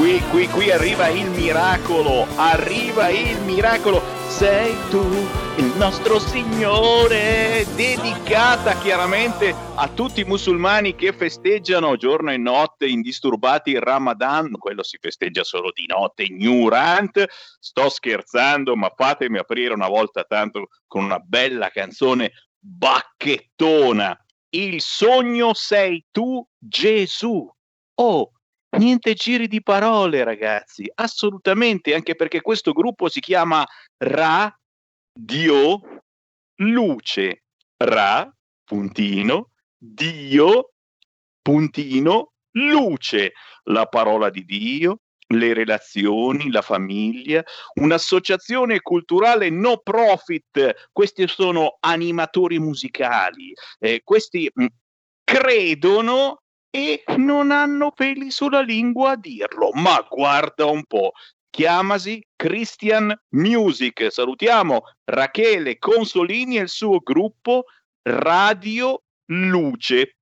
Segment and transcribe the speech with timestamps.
[0.00, 5.02] Qui, qui, qui arriva il miracolo, arriva il miracolo, sei tu
[5.58, 13.72] il nostro Signore, dedicata chiaramente a tutti i musulmani che festeggiano giorno e notte indisturbati
[13.72, 17.22] il Ramadan, quello si festeggia solo di notte, ignorant,
[17.58, 24.18] sto scherzando, ma fatemi aprire una volta tanto con una bella canzone bacchettona,
[24.54, 27.46] il sogno sei tu Gesù.
[27.96, 28.30] Oh,
[28.78, 33.66] niente giri di parole, ragazzi, assolutamente, anche perché questo gruppo si chiama
[33.98, 34.54] Ra
[35.12, 35.80] Dio
[36.56, 37.42] Luce.
[37.76, 38.30] Ra,
[38.64, 40.72] puntino, Dio,
[41.40, 43.32] puntino, luce.
[43.64, 47.42] La parola di Dio, le relazioni, la famiglia,
[47.74, 50.88] un'associazione culturale no profit.
[50.92, 53.52] Questi sono animatori musicali.
[53.78, 54.66] eh, questi mh,
[55.24, 59.70] credono e non hanno peli sulla lingua a dirlo.
[59.72, 61.12] Ma guarda un po',
[61.50, 64.10] chiamasi Christian Music.
[64.10, 67.64] Salutiamo Rachele Consolini e il suo gruppo
[68.02, 70.16] Radio Luce.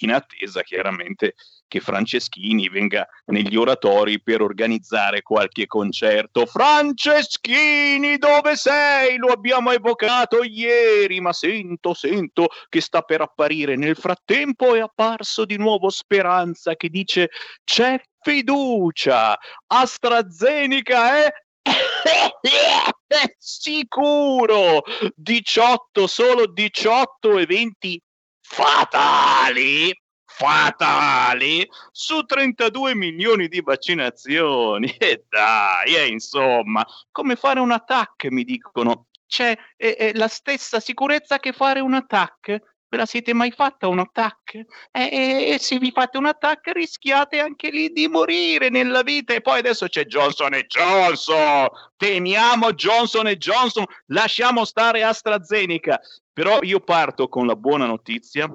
[0.00, 1.34] In attesa chiaramente
[1.68, 6.46] che Franceschini venga negli oratori per organizzare qualche concerto.
[6.46, 9.16] Franceschini, dove sei?
[9.16, 13.76] Lo abbiamo evocato ieri, ma sento, sento che sta per apparire.
[13.76, 17.30] Nel frattempo è apparso di nuovo Speranza che dice
[17.64, 19.38] c'è fiducia.
[19.66, 21.32] AstraZeneca è
[23.38, 24.82] sicuro
[25.14, 28.00] 18 solo 18 eventi
[28.48, 29.92] fatali
[30.36, 34.94] fatali su 32 milioni di vaccinazioni.
[34.98, 39.06] E dai, e insomma, come fare un attack, mi dicono.
[39.26, 42.75] C'è è, è la stessa sicurezza che fare un attack.
[42.88, 44.54] Ve la siete mai fatta un attack?
[44.92, 49.34] E, e, se vi fate un attack rischiate anche lì di morire nella vita.
[49.34, 51.68] E poi adesso c'è Johnson e Johnson.
[51.96, 53.84] Temiamo Johnson e Johnson.
[54.06, 56.00] Lasciamo stare AstraZeneca.
[56.32, 58.46] Però io parto con la buona notizia,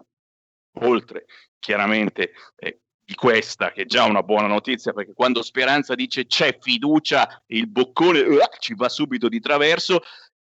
[0.81, 1.25] oltre
[1.59, 2.81] chiaramente eh,
[3.15, 8.19] questa, che è già una buona notizia, perché quando Speranza dice c'è fiducia, il boccone
[8.21, 10.01] uh, ci va subito di traverso,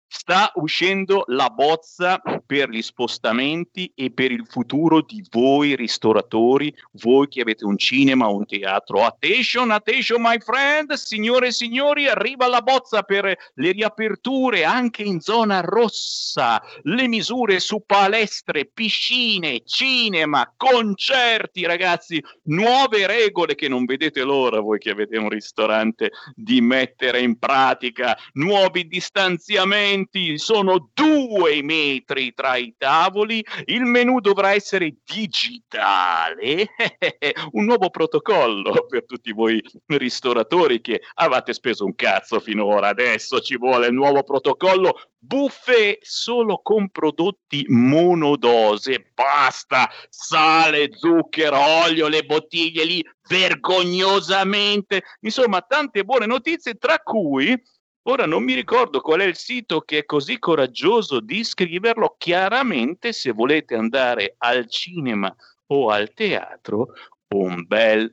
[0.08, 7.28] sta uscendo la bozza per gli spostamenti e per il futuro di voi ristoratori, voi
[7.28, 9.04] che avete un cinema, un teatro.
[9.04, 15.20] Attention, attention my friend, signore e signori, arriva la bozza per le riaperture anche in
[15.20, 24.22] zona rossa, le misure su palestre, piscine, cinema, concerti, ragazzi, nuove regole che non vedete
[24.22, 31.62] l'ora voi che avete un ristorante di mettere in pratica, nuovi distanziamenti momenti sono due
[31.62, 36.68] metri tra i tavoli, il menu dovrà essere digitale,
[37.52, 43.56] un nuovo protocollo per tutti voi ristoratori che avete speso un cazzo finora, adesso ci
[43.56, 52.84] vuole il nuovo protocollo buffet solo con prodotti monodose, basta, sale, zucchero, olio, le bottiglie
[52.84, 57.60] lì vergognosamente, insomma tante buone notizie tra cui
[58.10, 63.12] Ora non mi ricordo qual è il sito che è così coraggioso di scriverlo chiaramente
[63.12, 65.34] se volete andare al cinema
[65.66, 66.94] o al teatro,
[67.34, 68.10] un bel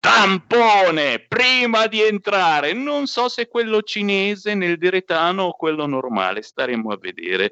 [0.00, 2.72] tampone prima di entrare.
[2.72, 7.50] Non so se quello cinese nel diretano o quello normale, staremo a vedere.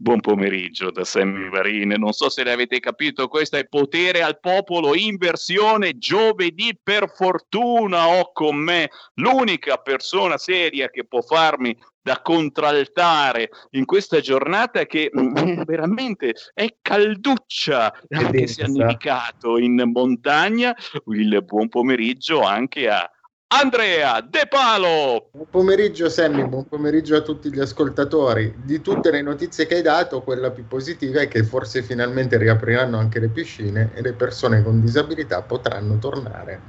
[0.00, 4.94] Buon pomeriggio da Sammy Varine, non so se l'avete capito, questo è Potere al Popolo
[4.94, 12.22] in versione giovedì per fortuna ho con me l'unica persona seria che può farmi da
[12.22, 20.76] contraltare in questa giornata che mm, veramente è calduccia, anche se ha nevicato in montagna.
[21.06, 23.10] Il buon pomeriggio anche a
[23.50, 25.30] Andrea De Palo.
[25.32, 28.54] Buon pomeriggio Sammy, buon pomeriggio a tutti gli ascoltatori.
[28.62, 32.98] Di tutte le notizie che hai dato, quella più positiva è che forse finalmente riapriranno
[32.98, 36.60] anche le piscine e le persone con disabilità potranno tornare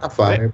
[0.00, 0.52] a fare beh,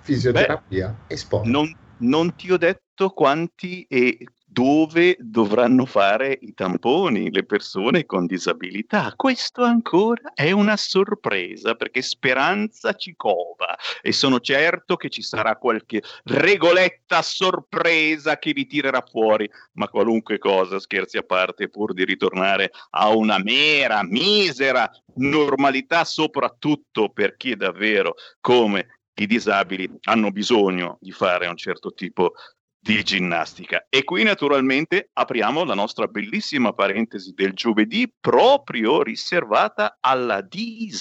[0.00, 1.46] fisioterapia beh, e sport.
[1.46, 8.24] Non, non ti ho detto quanti e dove dovranno fare i tamponi le persone con
[8.24, 9.12] disabilità.
[9.16, 15.56] Questo ancora è una sorpresa perché speranza ci cova e sono certo che ci sarà
[15.56, 22.04] qualche regoletta sorpresa che vi tirerà fuori, ma qualunque cosa, scherzi a parte, pur di
[22.04, 30.98] ritornare a una mera, misera normalità, soprattutto per chi davvero come i disabili hanno bisogno
[31.00, 32.34] di fare un certo tipo
[32.84, 33.86] di ginnastica.
[33.88, 40.92] E qui naturalmente apriamo la nostra bellissima parentesi del giovedì proprio riservata alla disabilità,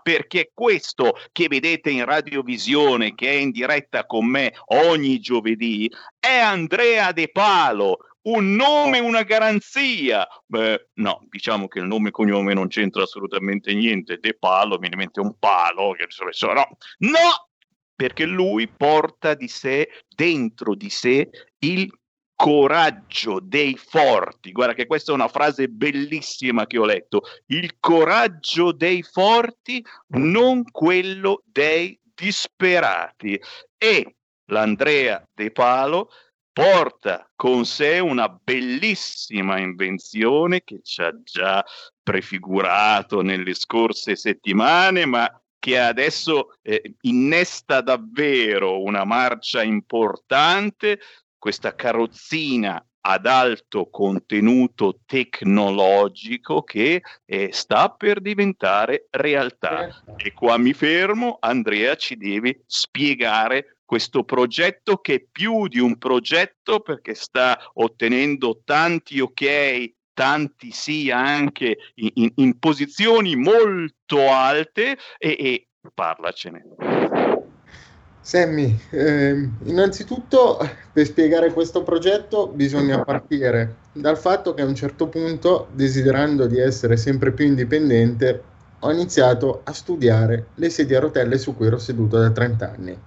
[0.00, 5.90] perché questo che vedete in radiovisione, che è in diretta con me ogni giovedì,
[6.20, 10.24] è Andrea De Palo, un nome, una garanzia.
[10.46, 14.18] Beh, no, diciamo che il nome e cognome non c'entra assolutamente niente.
[14.20, 16.68] De Palo, mi mente un palo, no,
[16.98, 17.49] no,
[18.00, 21.28] perché lui porta di sé, dentro di sé,
[21.58, 21.86] il
[22.34, 24.52] coraggio dei forti.
[24.52, 27.24] Guarda che questa è una frase bellissima che ho letto.
[27.48, 33.38] Il coraggio dei forti, non quello dei disperati.
[33.76, 34.14] E
[34.46, 36.08] l'Andrea De Palo
[36.54, 41.62] porta con sé una bellissima invenzione che ci ha già
[42.02, 50.98] prefigurato nelle scorse settimane, ma che adesso eh, innesta davvero una marcia importante,
[51.38, 59.90] questa carrozzina ad alto contenuto tecnologico che eh, sta per diventare realtà.
[59.90, 60.14] Certo.
[60.16, 65.98] E qua mi fermo, Andrea ci devi spiegare questo progetto che è più di un
[65.98, 74.96] progetto perché sta ottenendo tanti ok tanti sì anche in, in, in posizioni molto alte
[75.18, 76.64] e, e parlacene.
[78.22, 80.58] Sammy, eh, innanzitutto
[80.92, 86.60] per spiegare questo progetto bisogna partire dal fatto che a un certo punto, desiderando di
[86.60, 88.42] essere sempre più indipendente,
[88.80, 92.98] ho iniziato a studiare le sedie a rotelle su cui ero seduto da 30 anni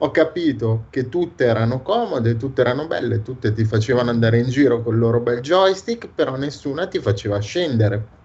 [0.00, 4.82] ho capito che tutte erano comode, tutte erano belle, tutte ti facevano andare in giro
[4.82, 8.16] con il loro bel joystick, però nessuna ti faceva scendere.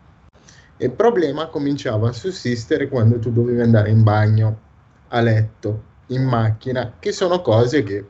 [0.77, 4.60] Il problema cominciava a sussistere quando tu dovevi andare in bagno,
[5.08, 8.08] a letto, in macchina, che sono cose che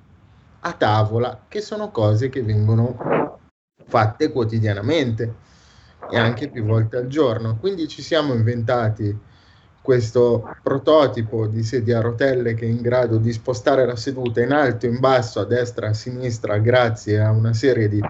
[0.60, 3.39] a tavola, che sono cose che vengono
[3.86, 5.36] fatte quotidianamente
[6.10, 7.58] e anche più volte al giorno.
[7.58, 9.17] Quindi ci siamo inventati
[9.83, 14.53] questo prototipo di sedia a rotelle che è in grado di spostare la seduta in
[14.53, 18.01] alto, in basso, a destra, a sinistra, grazie a una serie di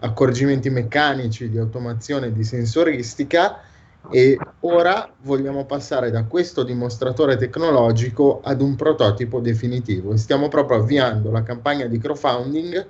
[0.00, 3.60] accorgimenti meccanici, di automazione, di sensoristica
[4.10, 10.16] e ora vogliamo passare da questo dimostratore tecnologico ad un prototipo definitivo.
[10.16, 12.86] Stiamo proprio avviando la campagna di crowdfunding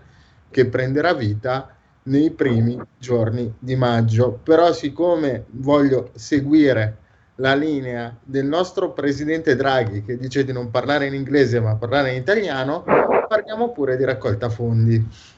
[0.50, 4.40] che prenderà vita nei primi giorni di maggio.
[4.42, 6.96] Però siccome voglio seguire
[7.38, 12.10] la linea del nostro presidente Draghi che dice di non parlare in inglese ma parlare
[12.10, 12.84] in italiano,
[13.28, 15.36] parliamo pure di raccolta fondi.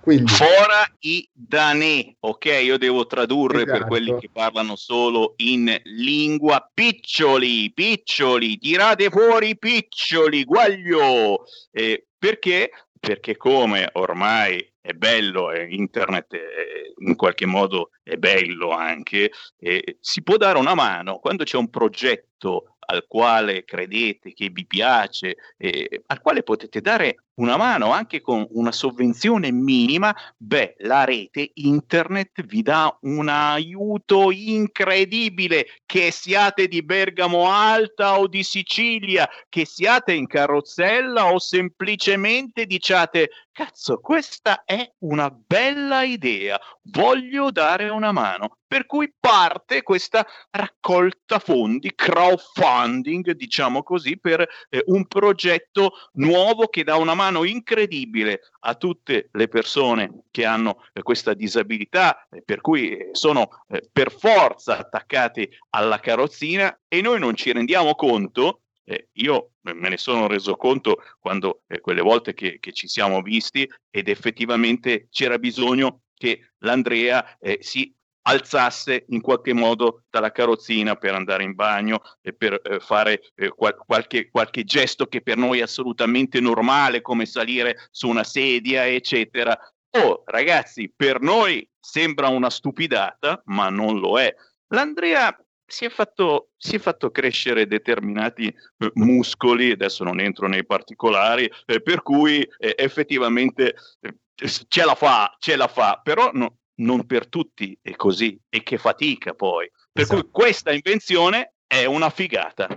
[0.00, 2.44] Quindi, Fora i danè, ok?
[2.62, 3.78] Io devo tradurre esatto.
[3.78, 6.66] per quelli che parlano solo in lingua.
[6.72, 11.44] Piccioli, piccioli, tirate fuori piccioli, guaglio.
[11.70, 12.70] Eh, perché?
[12.98, 19.98] Perché come ormai è bello, eh, internet è, in qualche modo è bello anche, eh,
[20.00, 25.36] si può dare una mano quando c'è un progetto al quale credete, che vi piace,
[25.56, 31.50] eh, al quale potete dare una mano anche con una sovvenzione minima, beh, la rete
[31.54, 39.64] internet vi dà un aiuto incredibile, che siate di Bergamo Alta o di Sicilia, che
[39.64, 46.60] siate in carrozzella o semplicemente diciate cazzo, questa è una bella idea,
[46.92, 48.58] voglio dare una mano.
[48.68, 56.84] Per cui parte questa raccolta fondi, crowdfunding, diciamo così, per eh, un progetto nuovo che
[56.84, 62.42] dà una mano mano incredibile a tutte le persone che hanno eh, questa disabilità, eh,
[62.42, 67.94] per cui eh, sono eh, per forza attaccati alla carrozzina e noi non ci rendiamo
[67.94, 68.62] conto.
[68.84, 73.20] Eh, io me ne sono reso conto quando eh, quelle volte che, che, ci siamo
[73.20, 77.94] visti ed effettivamente c'era bisogno che l'Andrea si
[78.28, 83.48] alzasse in qualche modo dalla carrozzina per andare in bagno e per eh, fare eh,
[83.48, 88.86] qual- qualche, qualche, gesto che per noi è assolutamente normale, come salire su una sedia,
[88.86, 89.58] eccetera.
[89.90, 94.34] Oh, ragazzi, per noi sembra una stupidata, ma non lo è.
[94.68, 100.66] L'Andrea si è fatto, si è fatto crescere determinati eh, muscoli, adesso non entro nei
[100.66, 104.14] particolari, eh, per cui eh, effettivamente eh,
[104.48, 108.78] ce la fa, ce la fa, però no, non per tutti è così e che
[108.78, 109.70] fatica poi.
[109.92, 110.22] Per esatto.
[110.22, 112.68] cui questa invenzione è una figata.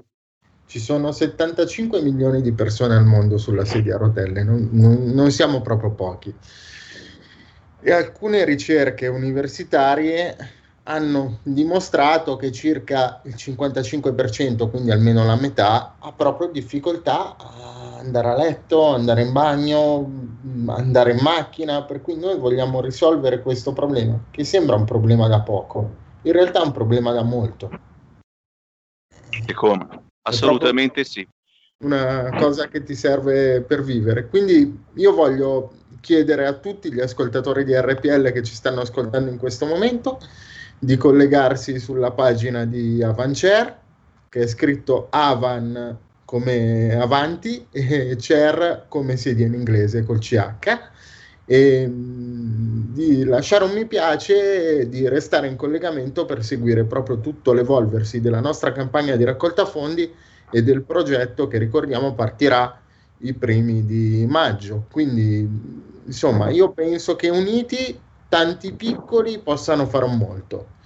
[0.65, 5.31] Ci sono 75 milioni di persone al mondo sulla sedia a rotelle, non, non, non
[5.31, 6.33] siamo proprio pochi.
[7.81, 10.37] E alcune ricerche universitarie
[10.83, 18.27] hanno dimostrato che circa il 55%, quindi almeno la metà, ha proprio difficoltà a andare
[18.29, 20.29] a letto, andare in bagno,
[20.67, 25.41] andare in macchina, per cui noi vogliamo risolvere questo problema, che sembra un problema da
[25.41, 25.89] poco,
[26.23, 27.69] in realtà è un problema da molto.
[29.45, 29.87] E come?
[30.23, 31.27] Assolutamente sì.
[31.83, 34.27] Una cosa che ti serve per vivere.
[34.27, 39.37] Quindi io voglio chiedere a tutti gli ascoltatori di RPL che ci stanno ascoltando in
[39.37, 40.19] questo momento
[40.83, 43.77] di collegarsi sulla pagina di Avancer,
[44.27, 45.95] che è scritto Avan
[46.25, 50.79] come avanti e chair come sedia in inglese col CH
[51.45, 57.19] e mm, di lasciare un mi piace e di restare in collegamento per seguire proprio
[57.19, 60.11] tutto l'evolversi della nostra campagna di raccolta fondi
[60.49, 62.79] e del progetto che ricordiamo partirà
[63.19, 64.85] i primi di maggio.
[64.89, 65.47] Quindi,
[66.05, 67.99] insomma, io penso che uniti
[68.31, 70.79] tanti piccoli possano fare molto.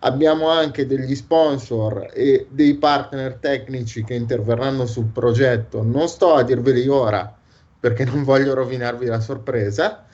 [0.00, 5.84] Abbiamo anche degli sponsor e dei partner tecnici che interverranno sul progetto.
[5.84, 7.32] Non sto a dirveli ora
[7.78, 10.04] perché non voglio rovinarvi la sorpresa,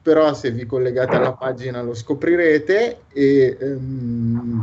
[0.00, 4.62] però se vi collegate alla pagina lo scoprirete e ehm,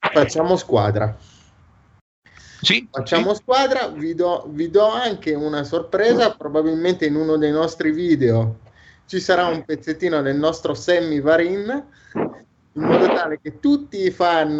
[0.00, 1.16] facciamo squadra.
[2.60, 3.40] Sì, facciamo sì.
[3.40, 8.68] squadra, vi do, vi do anche una sorpresa, probabilmente in uno dei nostri video
[9.10, 14.54] ci sarà un pezzettino del nostro Sammy Varin in modo tale che tutti i fan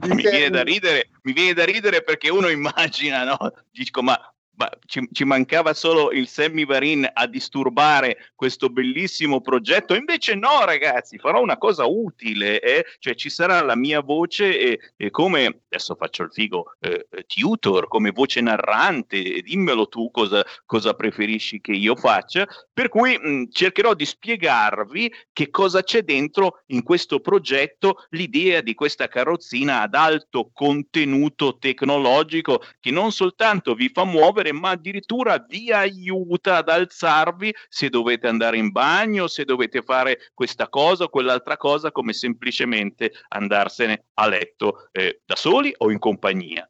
[0.00, 3.36] mi viene, da ridere, mi viene da ridere perché uno immagina, no?
[3.70, 4.18] Dico, ma
[4.58, 9.94] ma ci, ci, mancava solo il Sammy Varin a disturbare questo bellissimo progetto.
[9.94, 12.84] Invece, no, ragazzi, farò una cosa utile, eh?
[12.98, 17.86] cioè ci sarà la mia voce e, e come adesso faccio il figo eh, tutor,
[17.86, 19.40] come voce narrante.
[19.42, 22.46] Dimmelo tu cosa, cosa preferisci che io faccia.
[22.72, 28.74] Per cui mh, cercherò di spiegarvi che cosa c'è dentro in questo progetto, l'idea di
[28.74, 35.72] questa carrozzina ad alto contenuto tecnologico che non soltanto vi fa muovere, ma addirittura vi
[35.72, 41.56] aiuta ad alzarvi se dovete andare in bagno, se dovete fare questa cosa o quell'altra
[41.56, 46.68] cosa, come semplicemente andarsene a letto eh, da soli o in compagnia.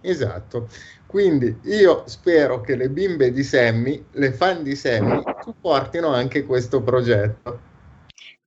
[0.00, 0.68] Esatto.
[1.06, 6.82] Quindi io spero che le bimbe di Sammy, le fan di Sammy, supportino anche questo
[6.82, 7.74] progetto.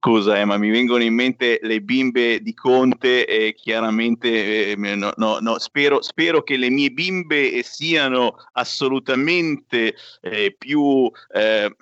[0.01, 5.11] Scusa, eh, ma mi vengono in mente le bimbe di Conte e chiaramente eh, no,
[5.17, 11.75] no, no, spero, spero, che le mie bimbe siano assolutamente eh, più eh,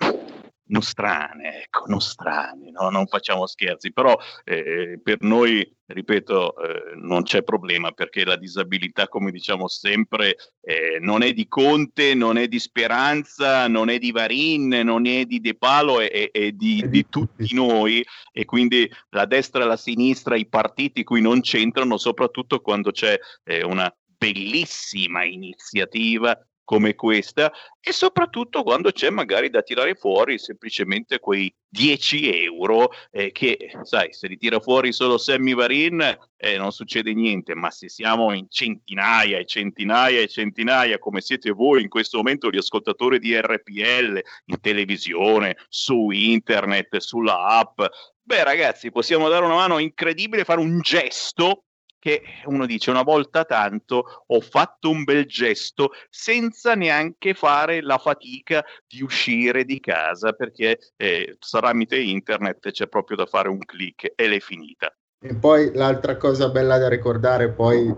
[0.68, 2.90] nostrane, ecco, nostrane, no?
[2.90, 9.08] non facciamo scherzi, però eh, per noi, ripeto, eh, non c'è problema perché la disabilità,
[9.08, 14.10] come diciamo sempre, eh, non è di Conte, non è di Speranza, non è di
[14.10, 19.24] Varin, non è di De Palo, è, è, di, di, tutti noi e quindi la
[19.24, 25.24] destra e la sinistra, i partiti qui non c'entrano, soprattutto quando c'è eh, una bellissima
[25.24, 26.36] iniziativa
[26.68, 33.32] come questa e soprattutto quando c'è magari da tirare fuori semplicemente quei 10 euro eh,
[33.32, 37.88] che sai se li tira fuori solo Sammy Varin eh, non succede niente ma se
[37.88, 43.18] siamo in centinaia e centinaia e centinaia come siete voi in questo momento gli ascoltatori
[43.18, 47.80] di RPL in televisione su internet sulla app
[48.20, 51.62] beh ragazzi possiamo dare una mano incredibile fare un gesto
[51.98, 57.98] che uno dice una volta tanto ho fatto un bel gesto senza neanche fare la
[57.98, 64.12] fatica di uscire di casa perché eh, tramite internet c'è proprio da fare un clic
[64.14, 64.92] e l'è finita.
[65.20, 67.92] E poi l'altra cosa bella da ricordare, poi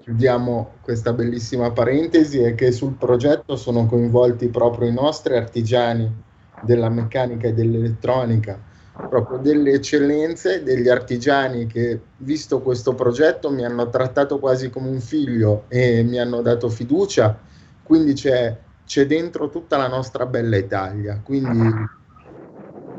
[0.00, 6.12] chiudiamo questa bellissima parentesi, è che sul progetto sono coinvolti proprio i nostri artigiani
[6.62, 13.88] della meccanica e dell'elettronica proprio delle eccellenze, degli artigiani che, visto questo progetto, mi hanno
[13.90, 17.36] trattato quasi come un figlio e mi hanno dato fiducia,
[17.82, 21.20] quindi c'è, c'è dentro tutta la nostra bella Italia.
[21.22, 21.68] Quindi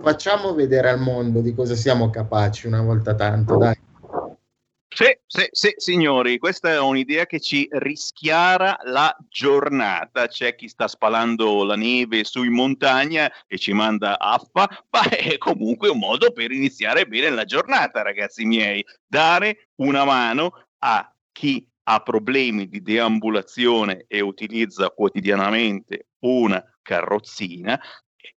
[0.01, 3.83] facciamo vedere al mondo di cosa siamo capaci una volta tanto, dai.
[4.91, 10.27] Sì, sì, sì, signori, questa è un'idea che ci rischiara la giornata.
[10.27, 15.89] C'è chi sta spalando la neve sui montagna e ci manda affa, ma è comunque
[15.89, 18.85] un modo per iniziare bene la giornata, ragazzi miei.
[19.05, 27.77] Dare una mano a chi ha problemi di deambulazione e utilizza quotidianamente una carrozzina,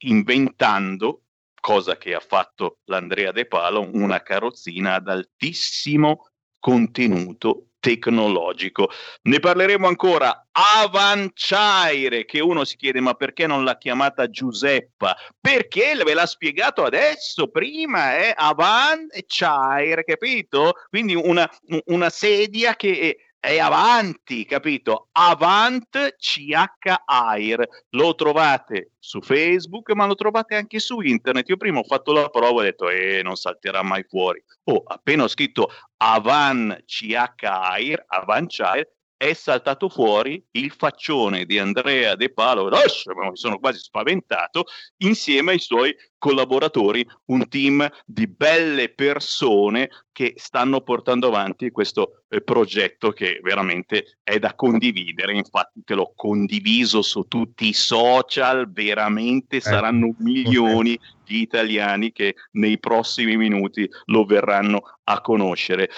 [0.06, 1.24] inventando
[1.60, 6.30] cosa che ha fatto l'Andrea De Palo, una carrozzina ad altissimo
[6.66, 8.90] contenuto tecnologico.
[9.24, 10.48] Ne parleremo ancora.
[10.52, 15.16] Avanciaire, che uno si chiede ma perché non l'ha chiamata Giuseppa?
[15.40, 20.74] Perché ve l'ha spiegato adesso, prima è Avanciaire, capito?
[20.90, 21.48] Quindi una,
[21.86, 25.10] una sedia che è avanti, capito?
[25.12, 27.68] Avant CH Air.
[27.92, 31.48] Lo trovate su Facebook, ma lo trovate anche su internet.
[31.50, 34.44] Io prima ho fatto la prova e ho detto, eh, non salterà mai fuori.
[34.64, 41.58] Oh, appena ho scritto Avan CH Air, Avant Air, è saltato fuori il faccione di
[41.58, 44.66] Andrea De Palo, mi sono quasi spaventato,
[44.98, 52.42] insieme ai suoi collaboratori, un team di belle persone che stanno portando avanti questo eh,
[52.42, 55.34] progetto che veramente è da condividere.
[55.34, 62.36] Infatti te l'ho condiviso su tutti i social, veramente eh, saranno milioni di italiani che
[62.54, 65.90] nei prossimi minuti lo verranno a conoscere.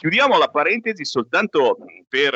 [0.00, 1.76] Chiudiamo la parentesi soltanto
[2.08, 2.32] per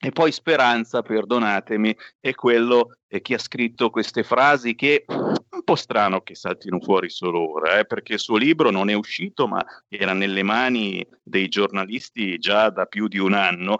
[0.00, 5.74] e poi Speranza, perdonatemi, è quello eh, che ha scritto queste frasi che un po'
[5.74, 9.60] strano che saltino fuori solo ora, eh, perché il suo libro non è uscito, ma
[9.88, 13.78] era nelle mani dei giornalisti già da più di un anno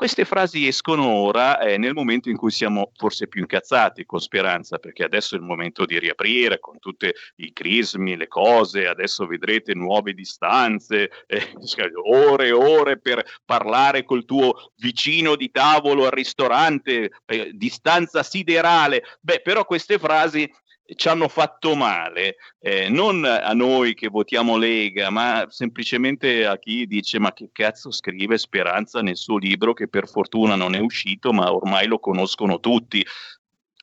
[0.00, 4.78] queste frasi escono ora eh, nel momento in cui siamo forse più incazzati con Speranza,
[4.78, 9.74] perché adesso è il momento di riaprire con tutti i crismi, le cose, adesso vedrete
[9.74, 11.52] nuove distanze, eh,
[12.10, 19.02] ore e ore per parlare col tuo vicino di tavolo al ristorante, eh, distanza siderale.
[19.20, 20.50] Beh, però queste frasi
[20.94, 26.86] ci hanno fatto male, eh, non a noi che votiamo Lega, ma semplicemente a chi
[26.86, 31.32] dice ma che cazzo scrive Speranza nel suo libro che per fortuna non è uscito,
[31.32, 33.04] ma ormai lo conoscono tutti.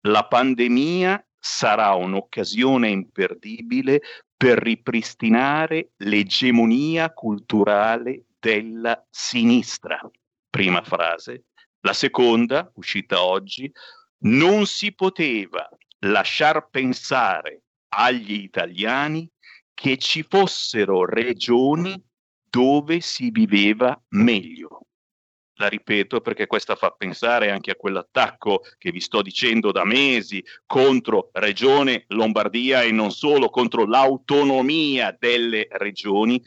[0.02, 4.02] La pandemia sarà un'occasione imperdibile
[4.36, 10.00] per ripristinare l'egemonia culturale della sinistra.
[10.50, 11.46] Prima frase.
[11.82, 13.72] La seconda, uscita oggi,
[14.20, 19.30] non si poteva lasciar pensare agli italiani
[19.74, 22.02] che ci fossero regioni
[22.50, 24.82] dove si viveva meglio.
[25.60, 30.44] La ripeto perché questa fa pensare anche a quell'attacco che vi sto dicendo da mesi
[30.66, 36.42] contro Regione Lombardia e non solo, contro l'autonomia delle regioni.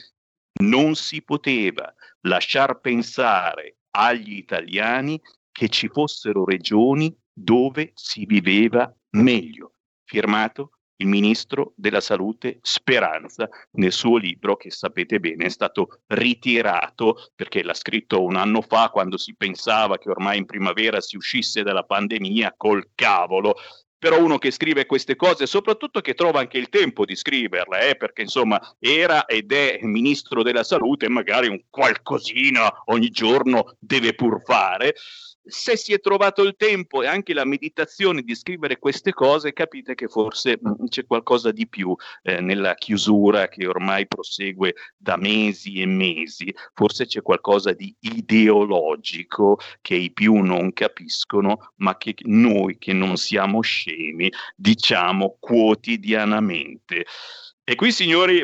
[0.60, 9.74] Non si poteva lasciar pensare agli italiani che ci fossero regioni dove si viveva meglio.
[10.04, 17.30] Firmato il ministro della salute Speranza nel suo libro che sapete bene è stato ritirato
[17.34, 21.62] perché l'ha scritto un anno fa quando si pensava che ormai in primavera si uscisse
[21.62, 23.54] dalla pandemia col cavolo
[24.00, 27.96] però uno che scrive queste cose, soprattutto che trova anche il tempo di scriverle, eh,
[27.96, 34.40] perché insomma era ed è ministro della salute, magari un qualcosina ogni giorno deve pur
[34.42, 34.94] fare
[35.50, 39.94] se si è trovato il tempo e anche la meditazione di scrivere queste cose, capite
[39.94, 45.80] che forse mm, c'è qualcosa di più eh, nella chiusura che ormai prosegue da mesi
[45.80, 52.78] e mesi, forse c'è qualcosa di ideologico che i più non capiscono, ma che noi
[52.78, 57.04] che non siamo scemi diciamo quotidianamente.
[57.64, 58.42] E qui, signori,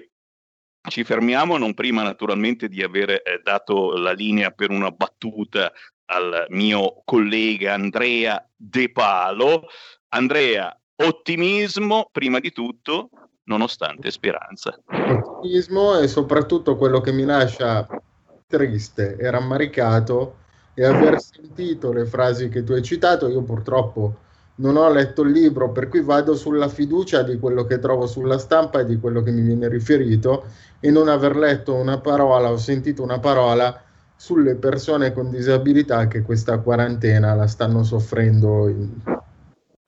[0.88, 5.72] ci fermiamo, non prima naturalmente di aver eh, dato la linea per una battuta
[6.06, 9.64] al mio collega Andrea De Palo.
[10.08, 13.10] Andrea, ottimismo prima di tutto,
[13.44, 14.78] nonostante speranza.
[14.86, 17.86] Ottimismo e soprattutto quello che mi lascia
[18.46, 23.28] triste e rammaricato è aver sentito le frasi che tu hai citato.
[23.28, 24.24] Io purtroppo
[24.56, 28.38] non ho letto il libro, per cui vado sulla fiducia di quello che trovo sulla
[28.38, 30.46] stampa e di quello che mi viene riferito
[30.80, 33.82] e non aver letto una parola o sentito una parola
[34.16, 38.90] sulle persone con disabilità che questa quarantena la stanno soffrendo in,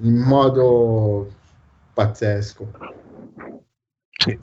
[0.02, 1.32] in modo
[1.94, 2.70] pazzesco.
[4.10, 4.38] Sì,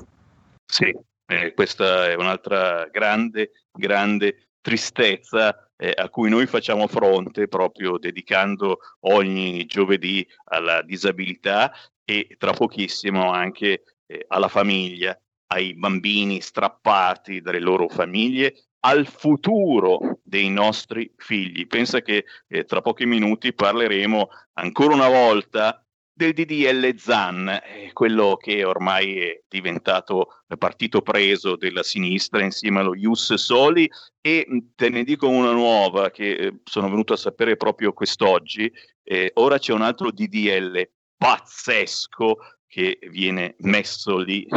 [0.65, 0.97] sì.
[1.27, 8.79] Eh, questa è un'altra grande, grande tristezza eh, a cui noi facciamo fronte proprio dedicando
[9.01, 11.71] ogni giovedì alla disabilità
[12.03, 18.53] e tra pochissimo anche eh, alla famiglia, ai bambini strappati dalle loro famiglie
[18.85, 21.65] al futuro dei nostri figli.
[21.65, 28.37] Pensa che eh, tra pochi minuti parleremo ancora una volta del DDL ZAN, eh, quello
[28.37, 33.89] che ormai è diventato partito preso della sinistra insieme allo Ius Soli
[34.21, 38.71] e te ne dico una nuova che eh, sono venuto a sapere proprio quest'oggi,
[39.03, 44.47] eh, ora c'è un altro DDL pazzesco che viene messo lì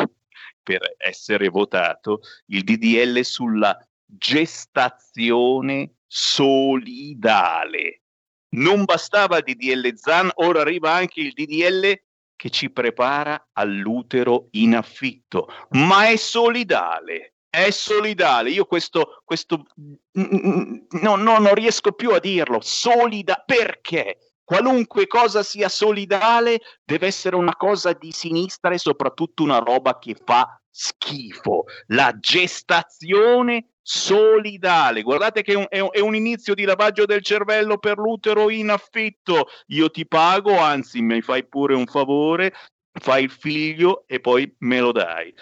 [0.63, 8.03] per essere votato, il DDL sulla gestazione solidale.
[8.51, 12.01] Non bastava il DDL ZAN, ora arriva anche il DDL
[12.35, 17.35] che ci prepara all'utero in affitto, ma è solidale.
[17.51, 19.65] È solidale, io questo, questo
[20.13, 22.61] no, no, non riesco più a dirlo.
[22.61, 24.19] Solida perché?
[24.45, 30.15] Qualunque cosa sia solidale deve essere una cosa di sinistra e soprattutto una roba che
[30.15, 31.65] fa schifo.
[31.87, 35.01] La gestazione solidale.
[35.01, 38.51] Guardate che è un, è, un, è un, inizio di lavaggio del cervello per l'utero
[38.51, 39.47] in affitto.
[39.69, 42.53] Io ti pago, anzi mi fai pure un favore,
[42.93, 45.33] fai il figlio e poi me lo dai.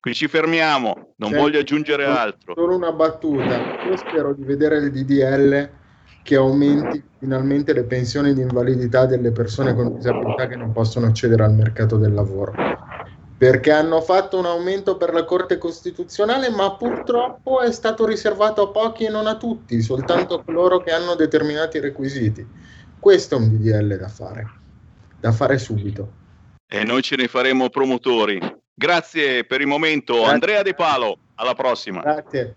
[0.00, 2.54] Qui ci fermiamo, non Senti, voglio aggiungere altro.
[2.56, 3.84] Solo una battuta.
[3.86, 5.70] Io spero di vedere il DDL
[6.22, 11.44] che aumenti finalmente le pensioni di invalidità delle persone con disabilità che non possono accedere
[11.44, 12.54] al mercato del lavoro
[13.44, 18.70] perché hanno fatto un aumento per la Corte Costituzionale, ma purtroppo è stato riservato a
[18.70, 22.46] pochi e non a tutti, soltanto a coloro che hanno determinati requisiti.
[22.98, 24.50] Questo è un DDL da fare,
[25.20, 26.10] da fare subito.
[26.66, 28.40] E noi ce ne faremo promotori.
[28.72, 30.32] Grazie per il momento, Grazie.
[30.32, 31.18] Andrea De Palo.
[31.34, 32.00] Alla prossima.
[32.00, 32.56] Grazie.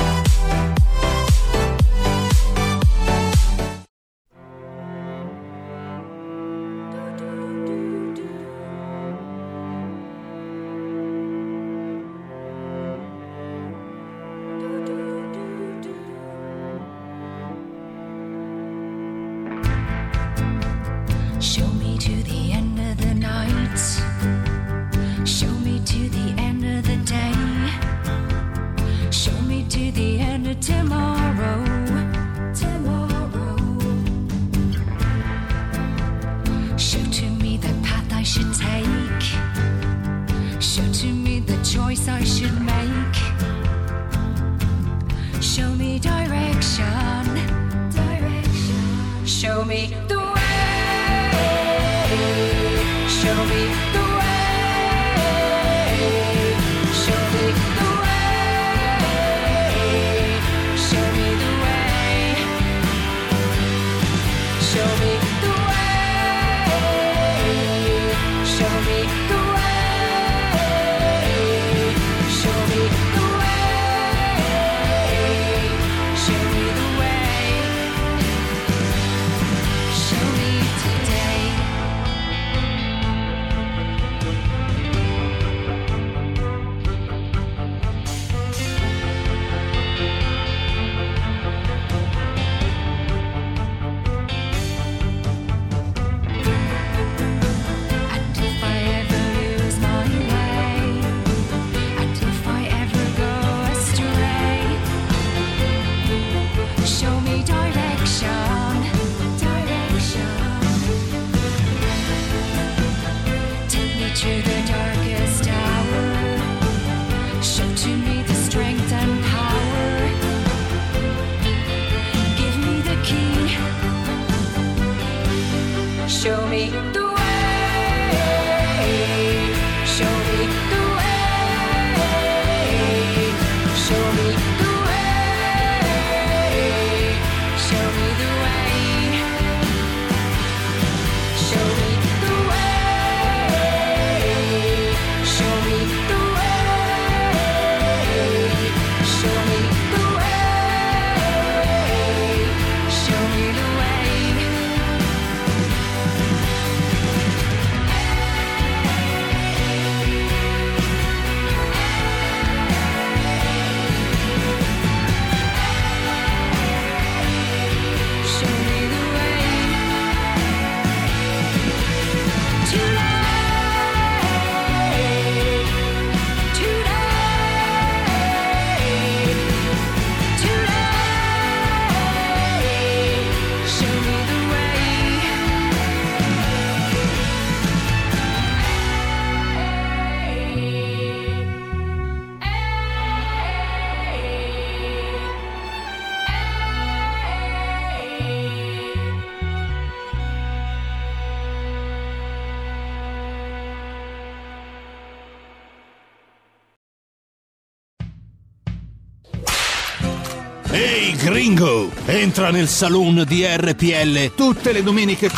[212.11, 215.29] Entra nel saloon di RPL tutte le domeniche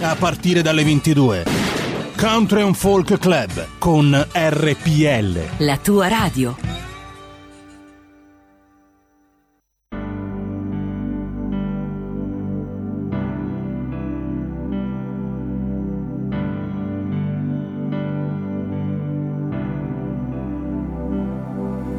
[0.00, 1.44] a partire dalle 22.
[2.16, 5.40] Country and Folk Club con RPL.
[5.58, 6.70] La tua radio.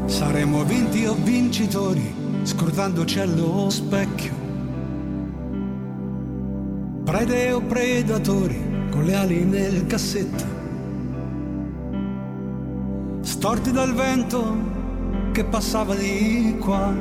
[0.06, 2.14] Saremo vinti o vincitori,
[2.44, 4.21] scordandoci allo specchio.
[7.22, 10.44] Prede o predatori, con le ali nel cassetto.
[13.22, 14.56] Storti dal vento
[15.32, 16.92] che passava di qua.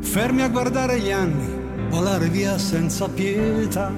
[0.00, 1.46] Fermi a guardare gli anni,
[1.88, 3.92] volare via senza pietà.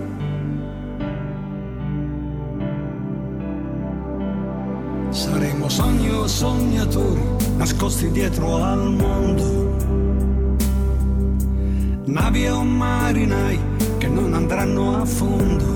[5.08, 7.22] Saremo sogni o sognatori,
[7.56, 10.07] nascosti dietro al mondo.
[12.08, 13.60] Navi o marinai
[13.98, 15.66] che non andranno a fondo.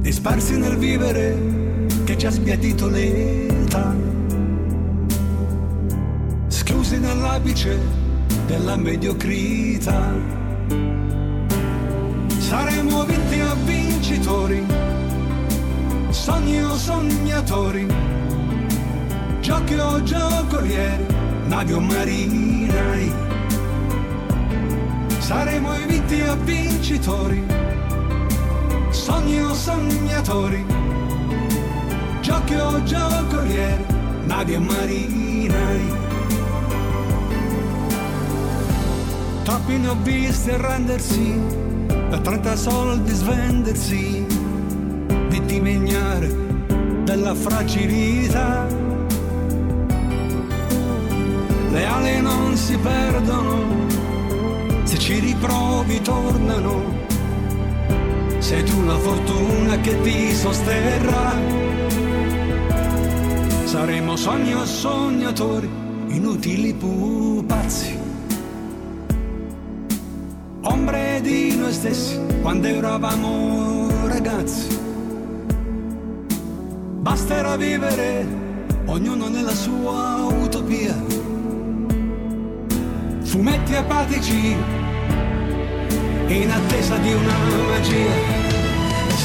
[0.00, 3.94] Dispersi nel vivere che ci ha sbiadito l'età.
[6.48, 7.78] Schiusi nell'apice
[8.48, 10.12] della mediocrità.
[12.38, 14.66] Saremo vinti o vincitori
[16.10, 17.86] sogni o sognatori,
[19.40, 21.06] giochi o giocolieri,
[21.46, 23.27] navi o marinai.
[25.28, 27.44] Saremo i vinti o vincitori,
[28.88, 30.64] sogni o sognatori,
[32.22, 33.84] giochi o giocolieri,
[34.24, 35.92] navi o marinai.
[39.42, 41.38] Troppi ne ho visti arrendersi,
[42.08, 44.26] da 30 soldi svendersi
[45.28, 46.34] di diminuire
[47.04, 48.66] della fragilità.
[51.70, 53.87] Le ali non si perdono,
[54.88, 56.82] se ci riprovi tornano.
[58.38, 61.36] Sei tu la fortuna che ti sosterrà.
[63.64, 65.68] Saremo sogni o sognatori,
[66.06, 67.98] inutili pupazzi.
[70.62, 74.68] Ombre di noi stessi quando eravamo ragazzi.
[77.00, 78.26] Basterà vivere,
[78.86, 80.96] ognuno nella sua utopia.
[83.20, 84.56] Fumetti apatici,
[86.28, 87.36] in attesa di una
[87.68, 88.12] magia.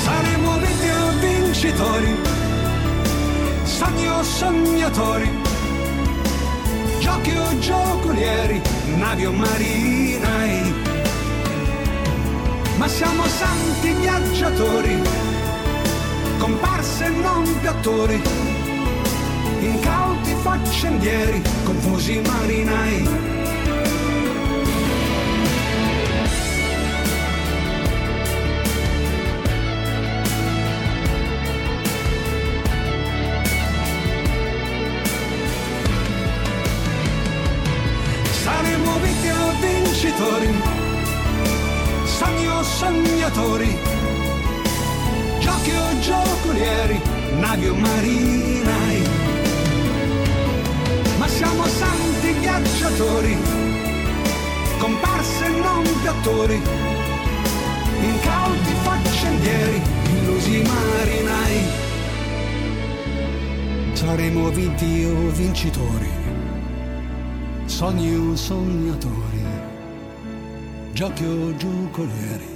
[0.04, 2.16] Saremo vinti o vincitori,
[3.64, 5.30] sogni o sognatori,
[7.00, 8.62] giochi o giocolieri,
[8.96, 10.74] navi o marinai.
[12.78, 15.02] Ma siamo santi viaggiatori
[16.44, 18.22] comparse non più attori,
[19.62, 23.43] incauti faccendieri, confusi marinai.
[47.54, 49.02] Navi o marinai.
[51.18, 53.38] Ma siamo santi viaggiatori,
[54.80, 56.62] comparse non più attori,
[58.02, 59.82] incauti faccendieri,
[60.16, 61.82] illusi marinai.
[63.94, 66.12] Saremo vinti o vincitori,
[67.66, 69.46] sogni o sognatori,
[70.92, 72.53] giochi o giocolieri,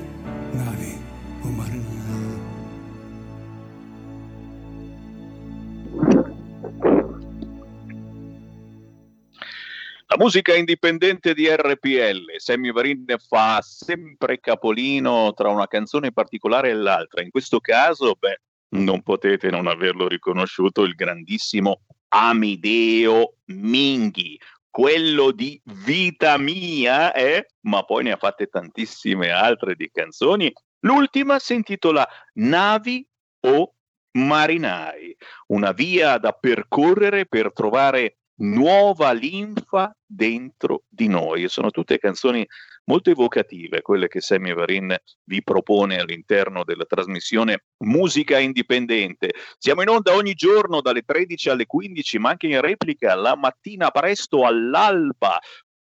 [10.27, 17.21] musica indipendente di RPL, Sammy Varin fa sempre capolino tra una canzone particolare e l'altra.
[17.21, 24.37] In questo caso, beh, non potete non averlo riconosciuto, il grandissimo Amideo Minghi,
[24.69, 27.47] quello di Vita Mia, eh?
[27.61, 30.51] ma poi ne ha fatte tantissime altre di canzoni.
[30.79, 33.07] L'ultima si intitola Navi
[33.45, 33.75] o
[34.11, 35.15] Marinai,
[35.47, 41.47] una via da percorrere per trovare nuova linfa dentro di noi.
[41.47, 42.45] Sono tutte canzoni
[42.85, 49.33] molto evocative, quelle che Sammy Varin vi propone all'interno della trasmissione Musica Indipendente.
[49.57, 53.91] Siamo in onda ogni giorno dalle 13 alle 15, ma anche in replica la mattina
[53.91, 55.39] presto all'alba.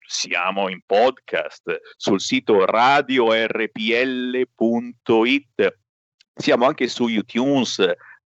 [0.04, 3.68] Siamo in podcast sul sito radiorpl.it.
[6.34, 7.84] Siamo anche su iTunes,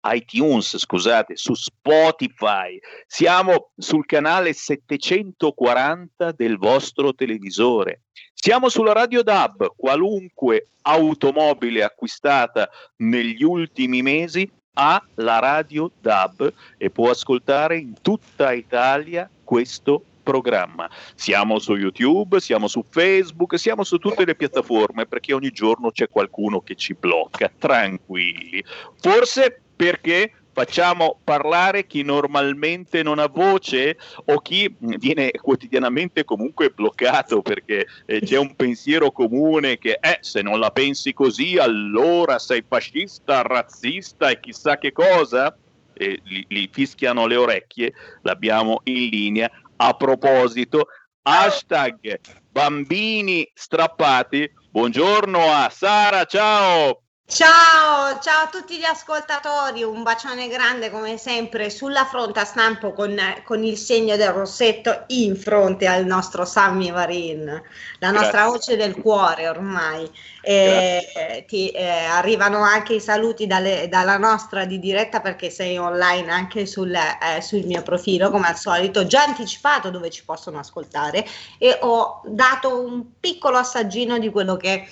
[0.03, 8.03] iTunes, scusate, su Spotify, siamo sul canale 740 del vostro televisore.
[8.33, 16.89] Siamo sulla Radio DAB, qualunque automobile acquistata negli ultimi mesi ha la radio DAB e
[16.89, 20.89] può ascoltare in tutta Italia questo programma.
[21.15, 26.07] Siamo su YouTube, siamo su Facebook, siamo su tutte le piattaforme perché ogni giorno c'è
[26.07, 27.51] qualcuno che ci blocca.
[27.57, 28.63] Tranquilli.
[29.01, 37.41] Forse perché facciamo parlare chi normalmente non ha voce o chi viene quotidianamente comunque bloccato
[37.41, 42.61] perché eh, c'è un pensiero comune che eh, se non la pensi così allora sei
[42.67, 45.57] fascista, razzista e chissà che cosa.
[45.93, 49.49] E gli, gli fischiano le orecchie, l'abbiamo in linea.
[49.77, 50.87] A proposito,
[51.21, 52.19] hashtag
[52.49, 54.49] bambini strappati.
[54.71, 57.03] Buongiorno a Sara, ciao!
[57.31, 62.91] Ciao, ciao a tutti gli ascoltatori, un bacione grande come sempre sulla fronte a stampo
[62.91, 67.61] con, con il segno del rossetto in fronte al nostro Sammy Varin,
[67.99, 68.49] la nostra Grazie.
[68.49, 70.09] voce del cuore ormai.
[70.41, 76.31] E, ti, eh, arrivano anche i saluti dalle- dalla nostra di diretta perché sei online
[76.31, 81.23] anche sul, eh, sul mio profilo come al solito, già anticipato dove ci possono ascoltare
[81.59, 84.87] e ho dato un piccolo assaggino di quello che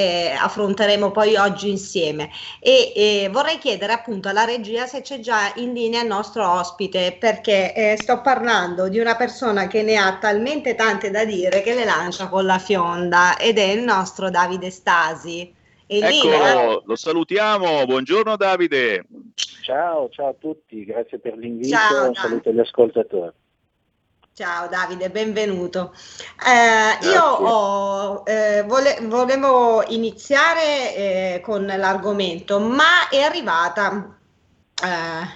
[0.00, 5.52] eh, affronteremo poi oggi insieme e eh, vorrei chiedere appunto alla regia se c'è già
[5.56, 10.16] in linea il nostro ospite perché eh, sto parlando di una persona che ne ha
[10.18, 14.70] talmente tante da dire che le lancia con la fionda ed è il nostro Davide
[14.70, 15.52] Stasi.
[15.86, 15.98] È?
[15.98, 17.84] Eccolo, lo salutiamo.
[17.84, 19.04] Buongiorno Davide.
[19.62, 23.32] Ciao, ciao a tutti, grazie per l'invito, Ciao, un saluto agli ascoltatori.
[24.40, 25.92] Ciao Davide, benvenuto.
[26.46, 34.18] Eh, io ho, eh, vole- volevo iniziare eh, con l'argomento, ma è arrivata,
[34.82, 35.28] eh,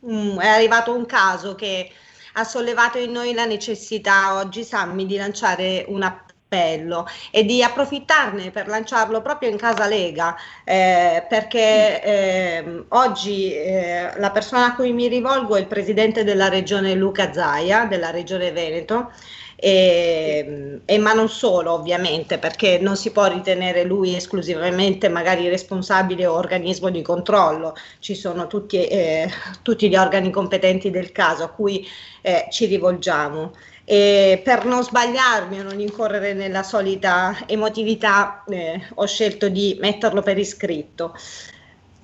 [0.00, 1.92] un- è arrivato un caso che
[2.32, 8.50] ha sollevato in noi la necessità oggi, Sammy, di lanciare un appello e di approfittarne
[8.50, 10.34] per lanciarlo proprio in casa Lega,
[10.64, 16.48] eh, perché ehm, oggi eh, la persona a cui mi rivolgo è il presidente della
[16.48, 19.12] regione Luca Zaia, della regione Veneto.
[19.60, 26.26] E, e ma non solo ovviamente perché non si può ritenere lui esclusivamente magari responsabile
[26.26, 29.28] o organismo di controllo ci sono tutti, eh,
[29.62, 31.84] tutti gli organi competenti del caso a cui
[32.22, 33.50] eh, ci rivolgiamo
[33.90, 40.20] e per non sbagliarmi o non incorrere nella solita emotività eh, ho scelto di metterlo
[40.20, 41.14] per iscritto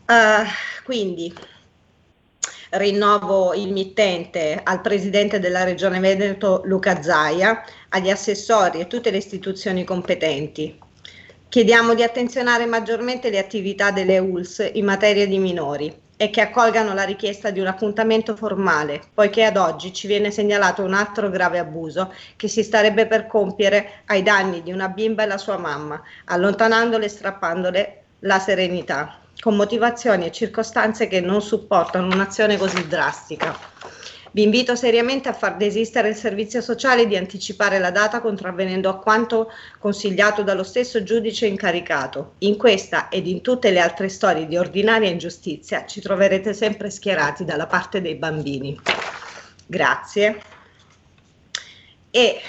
[0.07, 0.45] Eh,
[0.85, 1.35] quindi
[2.71, 9.19] rinnovo il mittente al presidente della regione Veneto Luca Zaia, agli assessori e tutte le
[9.19, 10.79] istituzioni competenti.
[11.49, 16.95] Chiediamo di attenzionare maggiormente le attività delle ULS in materia di minori e che accolgano
[16.95, 21.59] la richiesta di un appuntamento formale, poiché ad oggi ci viene segnalato un altro grave
[21.59, 26.01] abuso che si starebbe per compiere ai danni di una bimba e la sua mamma,
[26.27, 33.57] allontanandole e strappandole la serenità, con motivazioni e circostanze che non supportano un'azione così drastica.
[34.35, 38.89] Vi invito seriamente a far desistere il servizio sociale e di anticipare la data contravvenendo
[38.89, 42.33] a quanto consigliato dallo stesso giudice incaricato.
[42.39, 47.45] In questa ed in tutte le altre storie di ordinaria ingiustizia ci troverete sempre schierati
[47.45, 48.77] dalla parte dei bambini.
[49.67, 50.43] Grazie.
[52.11, 52.41] E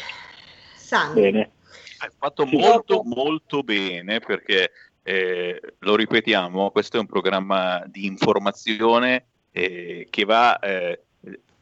[0.75, 1.51] Sandro, Bene.
[1.99, 4.71] Hai fatto molto molto bene perché
[5.03, 11.01] eh, lo ripetiamo, questo è un programma di informazione eh, che va eh,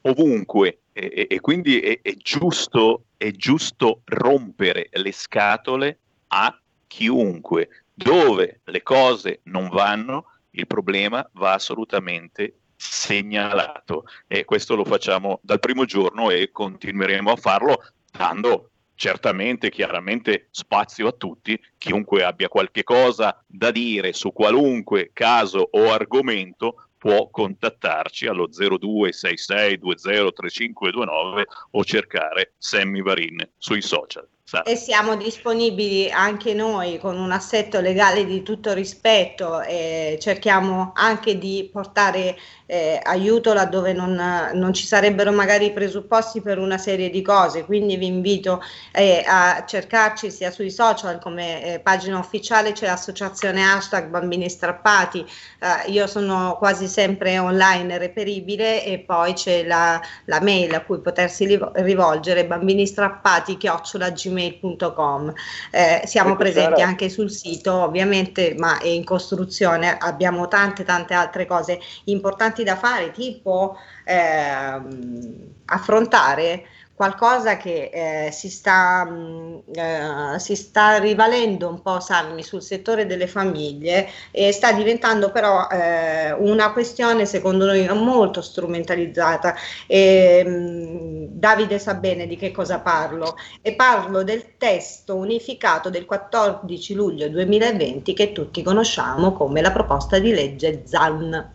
[0.04, 7.70] ovunque e, e- quindi è, è giusto, è giusto rompere le scatole a chiunque.
[7.96, 15.60] Dove le cose non vanno, il problema va assolutamente segnalato e questo lo facciamo dal
[15.60, 22.84] primo giorno e continueremo a farlo dando certamente, chiaramente spazio a tutti, chiunque abbia qualche
[22.84, 33.02] cosa da dire su qualunque caso o argomento può contattarci allo 0266203529 o cercare Sammy
[33.02, 34.26] Varin sui social.
[34.54, 40.92] Sa- E siamo disponibili anche noi con un assetto legale di tutto rispetto e cerchiamo
[40.94, 42.38] anche di portare
[42.68, 44.14] eh, aiuto laddove non,
[44.54, 47.66] non ci sarebbero magari i presupposti per una serie di cose.
[47.66, 53.64] Quindi vi invito eh, a cercarci sia sui social come eh, pagina ufficiale, c'è l'associazione
[53.64, 55.26] hashtag bambini strappati.
[55.60, 61.00] Eh, io sono quasi sempre online reperibile e poi c'è la, la mail a cui
[61.02, 65.34] potersi rivo- rivolgere bambini strappati chiocciolagmail.com gmail.com.
[65.72, 66.90] Eh, siamo Ecco, presenti Sara.
[66.90, 69.98] anche sul sito, ovviamente, ma è in costruzione.
[69.98, 75.36] Abbiamo tante, tante altre cose importanti da fare, tipo ehm,
[75.66, 76.66] affrontare
[76.96, 83.06] qualcosa che eh, si, sta, mh, eh, si sta rivalendo un po' Sammy sul settore
[83.06, 89.56] delle famiglie e sta diventando però eh, una questione secondo noi molto strumentalizzata
[89.88, 96.06] e, mh, Davide sa bene di che cosa parlo e parlo del testo unificato del
[96.06, 101.54] 14 luglio 2020 che tutti conosciamo come la proposta di legge ZAN.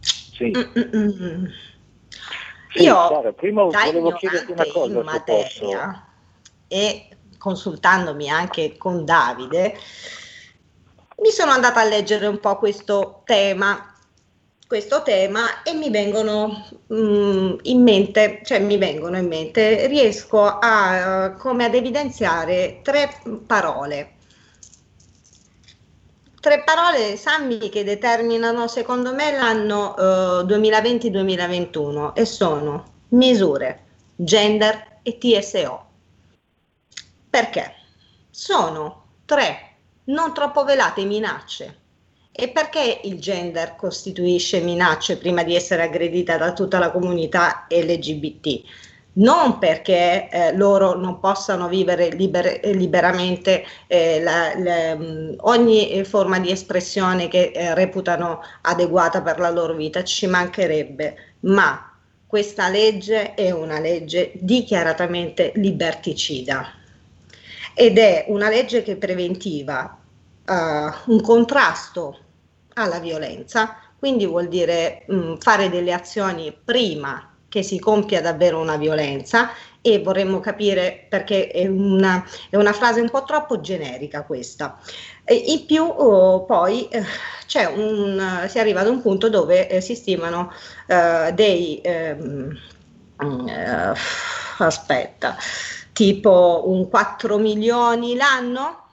[0.00, 0.50] Sì.
[0.50, 1.52] Mm-mm-mm.
[2.74, 5.04] Sì, Io, Sara, prima volevo chiederti una cosa, in posso.
[5.04, 6.08] materia
[6.66, 7.08] e
[7.38, 9.78] consultandomi anche con Davide,
[11.18, 13.94] mi sono andata a leggere un po' questo tema,
[14.66, 21.34] questo tema e mi vengono mm, in mente, cioè mi vengono in mente, riesco a,
[21.38, 24.13] come ad evidenziare tre parole.
[26.44, 33.84] Tre parole, Sammy, che determinano secondo me l'anno eh, 2020-2021 e sono misure,
[34.14, 35.86] gender e TSO.
[37.30, 37.74] Perché?
[38.28, 41.78] Sono tre non troppo velate minacce.
[42.30, 48.60] E perché il gender costituisce minacce prima di essere aggredita da tutta la comunità LGBT?
[49.16, 56.40] Non perché eh, loro non possano vivere liber- liberamente eh, la- la- mh, ogni forma
[56.40, 61.92] di espressione che eh, reputano adeguata per la loro vita, ci mancherebbe, ma
[62.26, 66.72] questa legge è una legge dichiaratamente liberticida.
[67.74, 69.98] Ed è una legge che preventiva
[70.46, 70.52] eh,
[71.06, 72.18] un contrasto
[72.74, 78.76] alla violenza, quindi vuol dire mh, fare delle azioni prima che si compia davvero una
[78.76, 84.76] violenza e vorremmo capire perché è una, è una frase un po' troppo generica questa.
[85.22, 87.04] E in più oh, poi eh,
[87.76, 90.50] un, si arriva ad un punto dove eh, si stimano
[90.88, 92.58] eh, dei ehm,
[93.20, 93.92] eh,
[94.58, 95.36] aspetta
[95.92, 98.84] tipo un 4 milioni l'anno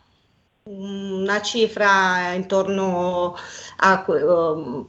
[0.63, 3.35] una cifra intorno
[3.77, 4.87] a um,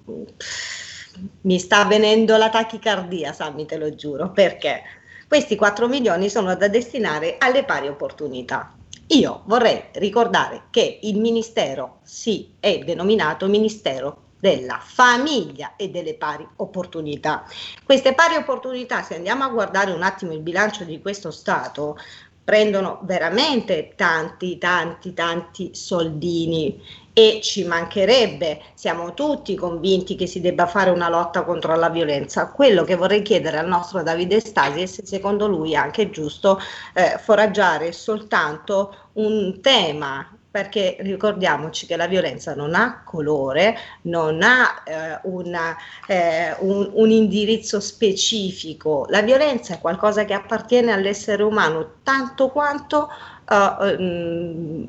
[1.43, 4.83] mi sta venendo la tachicardia, Sammy, te lo giuro, perché
[5.29, 8.75] questi 4 milioni sono da destinare alle pari opportunità.
[9.09, 16.47] Io vorrei ricordare che il ministero sì è denominato Ministero della famiglia e delle pari
[16.57, 17.45] opportunità.
[17.85, 21.97] Queste pari opportunità, se andiamo a guardare un attimo il bilancio di questo Stato,
[22.45, 26.83] prendono veramente tanti, tanti, tanti soldini
[27.13, 32.49] e ci mancherebbe, siamo tutti convinti che si debba fare una lotta contro la violenza.
[32.49, 36.59] Quello che vorrei chiedere al nostro Davide Stasi è se secondo lui è anche giusto
[36.95, 44.83] eh, foraggiare soltanto un tema perché ricordiamoci che la violenza non ha colore, non ha
[44.85, 45.75] eh, una,
[46.07, 53.09] eh, un, un indirizzo specifico, la violenza è qualcosa che appartiene all'essere umano tanto quanto
[53.49, 53.85] uh,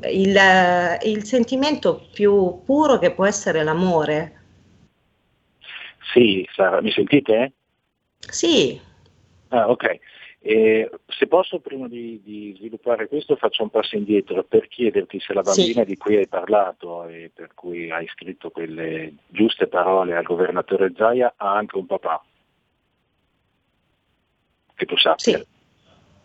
[0.10, 0.38] il,
[1.04, 4.42] il sentimento più puro che può essere l'amore.
[6.14, 7.54] Sì, Sara, mi sentite?
[8.20, 8.80] Sì,
[9.54, 10.00] Ah, ok.
[10.40, 15.32] Eh, se posso, prima di, di sviluppare questo, faccio un passo indietro per chiederti se
[15.32, 15.86] la bambina Sì.
[15.86, 21.36] di cui hai parlato e per cui hai scritto quelle giuste parole al governatore Zaia
[21.38, 22.26] ha anche un papà.
[24.76, 25.38] Che tu sappia.
[25.38, 25.46] sì,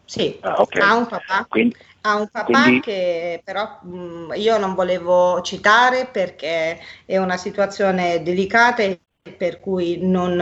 [0.06, 0.38] sì.
[0.40, 0.76] Ah, ok.
[0.76, 6.06] Ha un papà Quindi, Ha un papà Quindi- che però mh, io non volevo citare
[6.06, 10.40] perché è una situazione delicata e per cui non,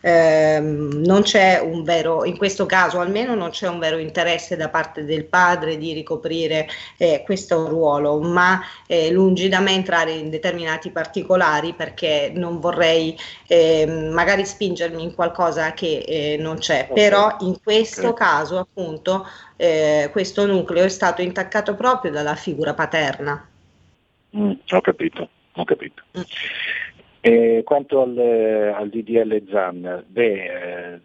[0.00, 4.68] ehm, non c'è un vero, in questo caso almeno non c'è un vero interesse da
[4.68, 10.30] parte del padre di ricoprire eh, questo ruolo, ma eh, lungi da me entrare in
[10.30, 13.16] determinati particolari perché non vorrei
[13.46, 16.94] ehm, magari spingermi in qualcosa che eh, non c'è, Ok.
[16.94, 18.18] però in questo Ok.
[18.18, 23.48] caso appunto eh, questo nucleo è stato intaccato proprio dalla figura paterna.
[24.36, 26.02] Mm, ho capito, ho capito.
[26.18, 26.22] Mm.
[27.26, 31.00] E quanto al, al DDL ZAN, beh, eh,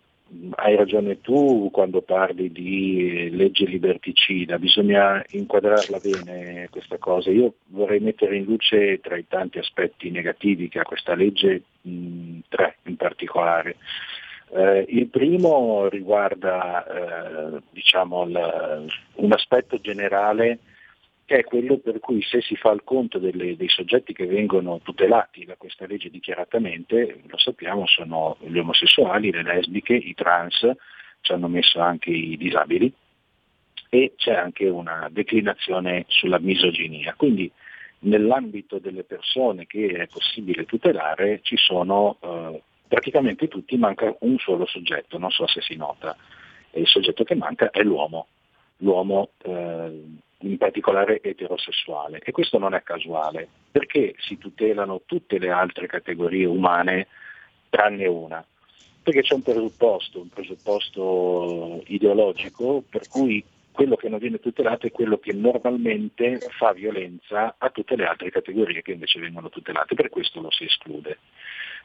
[0.55, 7.31] hai ragione tu quando parli di legge liberticida, bisogna inquadrarla bene questa cosa.
[7.31, 12.39] Io vorrei mettere in luce tra i tanti aspetti negativi che ha questa legge, mh,
[12.49, 13.77] tre in particolare.
[14.53, 16.83] Eh, il primo riguarda
[17.55, 20.59] eh, diciamo, il- un aspetto generale
[21.29, 24.79] che è quello per cui se si fa il conto delle- dei soggetti che vengono
[24.81, 30.67] tutelati da questa legge dichiaratamente, lo sappiamo, sono gli omosessuali, le lesbiche, i trans,
[31.21, 32.91] ci hanno messo anche i disabili
[33.89, 37.13] e c'è anche una declinazione sulla misoginia.
[37.15, 37.51] Quindi
[37.99, 44.65] nell'ambito delle persone che è possibile tutelare ci sono eh, praticamente tutti, manca un solo
[44.65, 46.17] soggetto, non so se si nota,
[46.71, 48.25] e il soggetto che manca è l'uomo,
[48.77, 52.19] l'uomo eh, in particolare eterosessuale.
[52.23, 57.07] E questo non è casuale perché si tutelano tutte le altre categorie umane
[57.69, 58.43] tranne una.
[59.01, 64.91] Perché c'è un presupposto, un presupposto ideologico per cui quello che non viene tutelato è
[64.91, 70.09] quello che normalmente fa violenza a tutte le altre categorie che invece vengono tutelate, per
[70.09, 71.19] questo lo si esclude.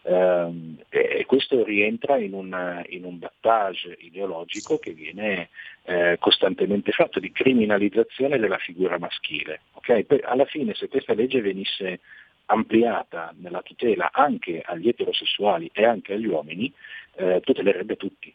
[0.04, 5.48] Uh, e questo rientra in un, in un battage ideologico che viene
[5.84, 9.60] eh, costantemente fatto di criminalizzazione della figura maschile.
[9.72, 10.04] Okay?
[10.22, 12.00] alla fine se questa legge venisse
[12.46, 16.70] ampliata nella tutela anche agli eterosessuali e anche agli uomini,
[17.16, 18.34] eh, tutelerebbe tutti.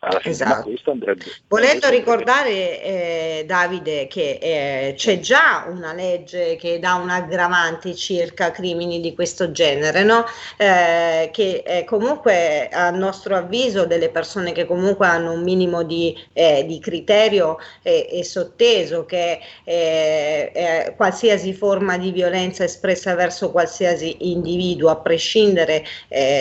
[0.00, 0.72] Alla fine, esatto.
[0.84, 7.96] andrebbe, Volendo ricordare, eh, Davide, che eh, c'è già una legge che dà un aggravante
[7.96, 10.24] circa crimini di questo genere, no?
[10.56, 16.16] eh, che eh, comunque a nostro avviso delle persone che comunque hanno un minimo di,
[16.32, 24.90] eh, di criterio è sotteso che eh, qualsiasi forma di violenza espressa verso qualsiasi individuo,
[24.90, 25.84] a prescindere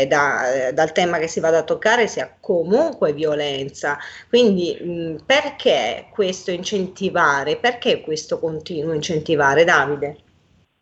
[0.07, 3.97] da, dal tema che si vada a toccare, sia comunque violenza violenza.
[4.27, 7.57] Quindi mh, perché questo incentivare?
[7.57, 10.17] Perché questo continuo incentivare, Davide?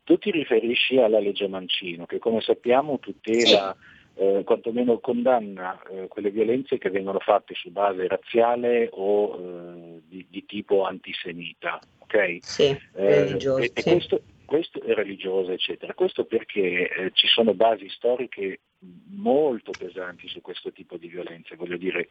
[0.04, 3.76] Tu ti riferisci alla legge Mancino, che come sappiamo tutela,
[4.14, 4.22] sì.
[4.22, 10.28] eh, quantomeno condanna eh, quelle violenze che vengono fatte su base razziale o eh, di,
[10.30, 11.80] di, tipo antisemita.
[12.00, 12.38] Okay?
[12.42, 12.80] Sì, eh,
[13.24, 13.58] religioso.
[13.58, 13.90] E, sì.
[13.90, 15.96] e questo, questo è religioso, eccetera.
[15.96, 18.60] Questo perché eh, ci sono basi storiche
[19.08, 21.56] molto pesanti su questo tipo di violenze.
[21.56, 22.10] Voglio dire,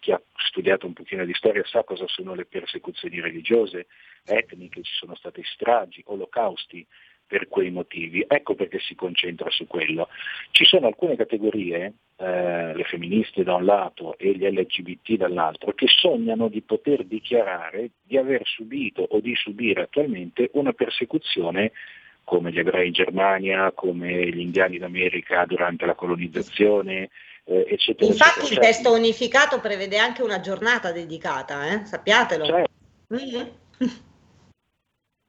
[0.00, 3.86] chi ha studiato un pochino di storia sa cosa sono le persecuzioni religiose,
[4.24, 6.86] etniche, ci sono state stragi, olocausti
[7.26, 8.24] per quei motivi.
[8.28, 10.08] Ecco perché si concentra su quello.
[10.50, 15.86] Ci sono alcune categorie, eh, le femministe da un lato e gli LGBT dall'altro, che
[15.88, 21.72] sognano di poter dichiarare di aver subito o di subire attualmente una persecuzione
[22.24, 27.10] come gli ebrei in Germania, come gli indiani d'America durante la colonizzazione,
[27.44, 28.10] eh, eccetera.
[28.10, 28.68] Infatti eccetera.
[28.68, 31.84] il testo unificato prevede anche una giornata dedicata, eh?
[31.84, 32.44] sappiatelo.
[32.44, 32.64] Cioè,
[33.14, 33.48] mm-hmm.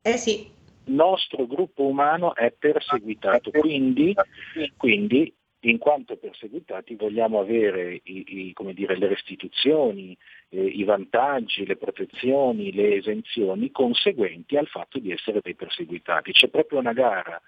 [0.05, 0.51] Eh sì.
[0.85, 4.13] Il nostro gruppo umano è perseguitato, quindi,
[4.75, 5.33] quindi
[5.65, 10.17] in quanto perseguitati vogliamo avere i, i, dire, le restituzioni,
[10.49, 16.31] eh, i vantaggi, le protezioni, le esenzioni conseguenti al fatto di essere dei perseguitati.
[16.31, 17.41] C'è proprio una gara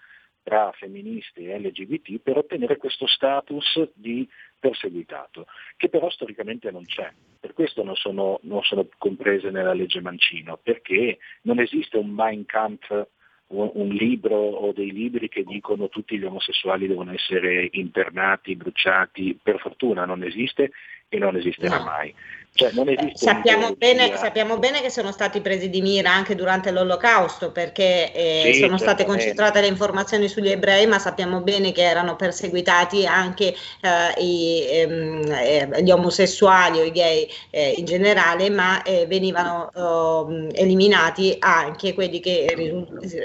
[0.43, 4.27] tra femministe e LGBT per ottenere questo status di
[4.59, 7.11] perseguitato, che però storicamente non c'è.
[7.39, 12.45] Per questo non sono, non sono comprese nella legge Mancino, perché non esiste un Mein
[12.45, 13.07] Kampf
[13.47, 19.59] un libro o dei libri che dicono tutti gli omosessuali devono essere internati, bruciati, per
[19.59, 20.71] fortuna non esiste
[21.09, 21.83] e non esisterà no.
[21.83, 22.13] mai.
[22.57, 27.51] Cioè, eh, sappiamo, bene, sappiamo, bene, che sono stati presi di mira anche durante l'olocausto
[27.51, 32.15] perché eh, sì, sono state concentrate le informazioni sugli ebrei, ma sappiamo bene che erano
[32.15, 38.81] perseguitati anche eh, i, ehm, eh, gli omosessuali o i gay eh, in generale, ma
[38.83, 42.47] eh, venivano oh, eliminati anche quelli che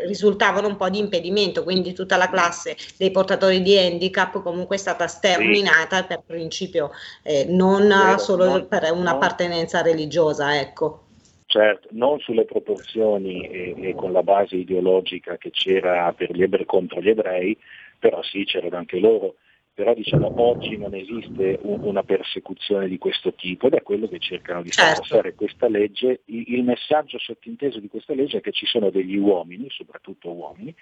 [0.08, 4.78] risultavano un po' di impedimento, quindi tutta la classe dei portatori di handicap comunque è
[4.80, 6.06] stata sterminata sì.
[6.08, 6.90] per principio
[7.46, 11.06] non Vero, solo non, per una appartenenza religiosa, ecco.
[11.46, 16.64] Certo, non sulle proporzioni e, e, con la base ideologica che c'era per gli ebrei
[16.64, 17.58] contro gli ebrei,
[17.98, 19.34] però sì, c'erano anche loro.
[19.74, 24.18] Però diciamo oggi non esiste un, una persecuzione di questo tipo ed è quello che
[24.18, 25.32] cercano di certo.
[25.34, 26.20] questa legge.
[26.26, 30.72] Il, il messaggio sottinteso di questa legge è che ci sono degli uomini, soprattutto uomini,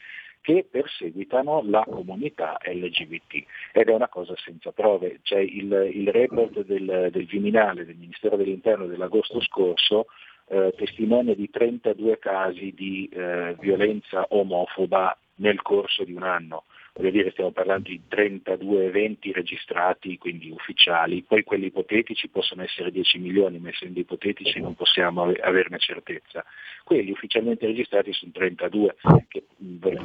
[0.41, 5.20] che perseguitano la comunità LGBT ed è una cosa senza prove.
[5.22, 10.07] C'è il, il report del, del, Viminale del Ministero dell'Interno dell'agosto scorso
[10.49, 16.64] eh, testimonia di 32 casi di eh, violenza omofoba nel corso di un anno
[16.99, 22.90] voglio dire stiamo parlando di 32 eventi registrati, quindi ufficiali, poi quelli ipotetici possono essere
[22.90, 26.44] 10 milioni, ma essendo ipotetici non possiamo averne certezza.
[26.82, 28.96] Quelli ufficialmente registrati sono 32,
[29.28, 29.44] che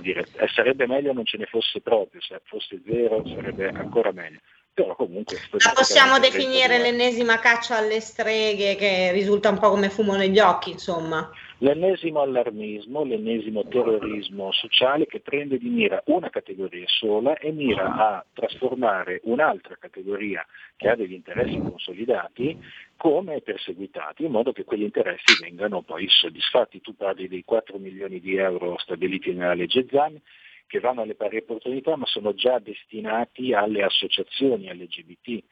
[0.01, 4.39] dire, eh, sarebbe meglio non ce ne fosse proprio, se fosse zero sarebbe ancora meglio.
[4.71, 10.15] Però comunque La possiamo definire l'ennesima caccia alle streghe che risulta un po' come fumo
[10.15, 11.29] negli occhi, insomma.
[11.63, 18.25] L'ennesimo allarmismo, l'ennesimo terrorismo sociale che prende di mira una categoria sola e mira a
[18.33, 20.45] trasformare un'altra categoria
[20.75, 22.61] che ha degli interessi consolidati
[22.97, 26.81] come perseguitati in modo che quegli interessi vengano poi soddisfatti.
[26.81, 30.19] Tu parli dei 4 milioni di euro stabiliti nella legge Zan
[30.67, 35.43] che vanno alle pari opportunità ma sono già destinati alle associazioni LGBT.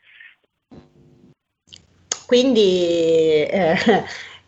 [2.28, 3.76] Quindi eh,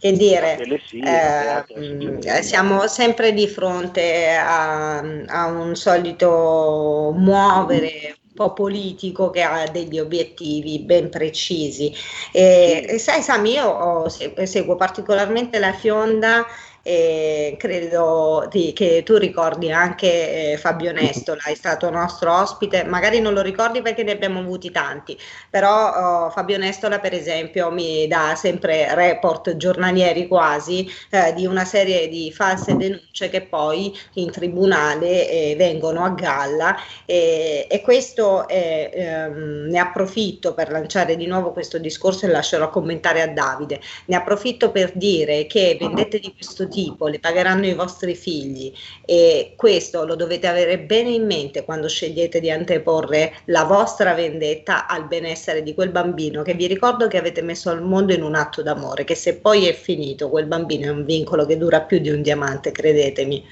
[0.04, 0.60] che dire,
[1.00, 2.22] eh, associazioni.
[2.42, 10.00] siamo sempre di fronte a, a un solito muovere un po' politico che ha degli
[10.00, 11.94] obiettivi ben precisi.
[12.32, 16.46] E, e sai, Sam, io ho- se- seguo particolarmente la Fionda
[16.86, 23.22] e credo di- che tu ricordi anche eh, Fabio Nestola, è stato nostro ospite, magari
[23.22, 25.18] non lo ricordi perché ne abbiamo avuti tanti,
[25.50, 31.64] però oh, Fabio Nestola per esempio mi dà sempre report giornalieri quasi eh, di una
[31.64, 36.76] serie di false denunce che poi in tribunale eh, vengono a galla
[37.06, 42.70] e, e questo è, ehm, ne approfitto per lanciare di nuovo questo discorso e lascerò
[42.70, 43.80] commentare a Davide.
[44.08, 48.74] Ne approfitto per dire che vendette di questo tipo le pagheranno i vostri figli
[49.06, 54.88] e questo lo dovete avere bene in mente quando scegliete di anteporre la vostra vendetta
[54.88, 58.34] al benessere di quel bambino che vi ricordo che avete messo al mondo in un
[58.34, 62.00] atto d'amore, che se poi è finito quel bambino è un vincolo che dura più
[62.00, 63.46] di un diamante, credetemi.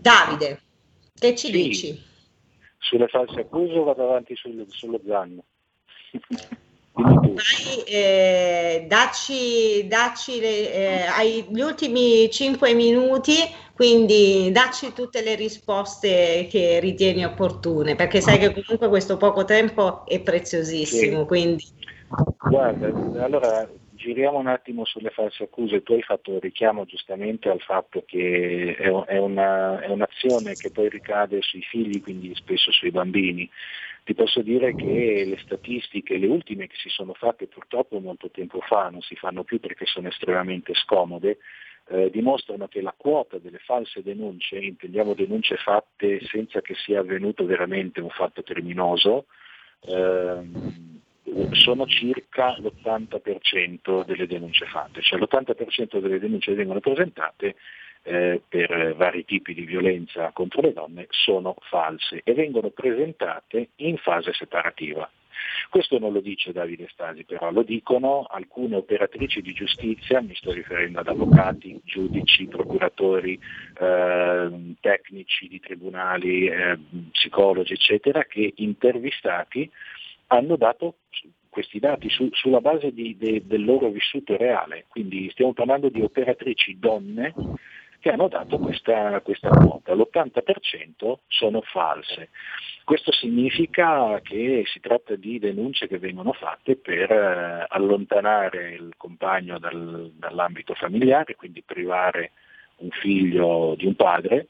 [0.00, 0.60] Davide,
[1.14, 1.52] che ci Sì.
[1.52, 2.02] dici?
[2.78, 5.44] Sulle false accuse o vado avanti sul- sullo zanno?
[7.02, 13.34] Vai, eh, dacci, dacci le- eh, hai gli ultimi cinque minuti,
[13.72, 20.04] quindi dacci tutte le risposte che ritieni opportune, perché sai che comunque questo poco tempo
[20.06, 21.26] è preziosissimo, Sì.
[21.26, 21.64] quindi
[22.48, 22.86] Guarda,
[23.22, 25.82] allora giriamo un attimo sulle false accuse.
[25.82, 30.88] Tu hai fatto richiamo giustamente al fatto che è, è una- è un'azione che poi
[30.88, 33.48] ricade sui figli, quindi spesso sui bambini.
[34.08, 38.58] Ti posso dire che le statistiche, le ultime che si sono fatte purtroppo molto tempo
[38.62, 41.36] fa, non si fanno più perché sono estremamente scomode,
[41.88, 47.44] eh, dimostrano che la quota delle false denunce, intendiamo denunce fatte senza che sia avvenuto
[47.44, 49.26] veramente un fatto criminoso,
[49.82, 51.00] ehm,
[51.52, 57.56] sono circa l'80% delle denunce fatte, cioè l'80% delle denunce vengono presentate
[58.08, 63.98] eh, per vari tipi di violenza contro le donne sono false e vengono presentate in
[63.98, 65.08] fase separativa.
[65.70, 70.50] Questo non lo dice Davide Stasi, però lo dicono alcune operatrici di giustizia, mi sto
[70.52, 73.38] riferendo ad avvocati, giudici, procuratori,
[73.78, 76.78] ehm, tecnici di tribunali, eh,
[77.12, 79.70] psicologi, eccetera, che intervistati
[80.28, 80.96] hanno dato
[81.50, 86.00] questi dati su- sulla base di- de- del loro vissuto reale, quindi stiamo parlando di
[86.00, 87.34] operatrici donne
[88.00, 92.30] che hanno dato questa, questa quota, l'80% sono false.
[92.84, 99.58] Questo significa che si tratta di denunce che vengono fatte per eh, allontanare il compagno
[99.58, 102.32] dal- dall'ambito familiare, quindi privare
[102.76, 104.48] un figlio di un padre,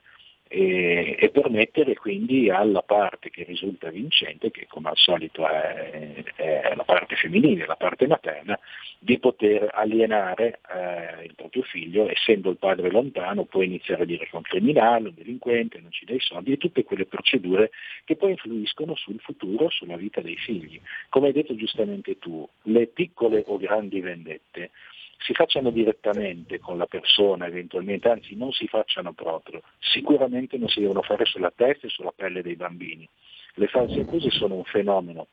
[0.49, 6.73] e, e permettere quindi alla parte che risulta vincente, che come al solito è, è
[6.75, 8.59] la parte femminile, la parte materna,
[8.99, 14.25] di poter alienare eh, il proprio figlio, essendo il padre lontano, poi iniziare a dire
[14.25, 17.71] che è un criminale, un delinquente, non ci dai soldi, e tutte quelle procedure
[18.05, 20.81] che poi influiscono sul futuro, sulla vita dei figli.
[21.11, 24.71] Come hai detto giustamente tu, le piccole o grandi vendette
[25.19, 30.81] si facciano direttamente con la persona eventualmente, anzi non si facciano proprio, sicuramente non si
[30.81, 33.09] devono fare sulla testa e sulla pelle dei bambini.
[33.55, 35.27] Le false accuse sono un fenomeno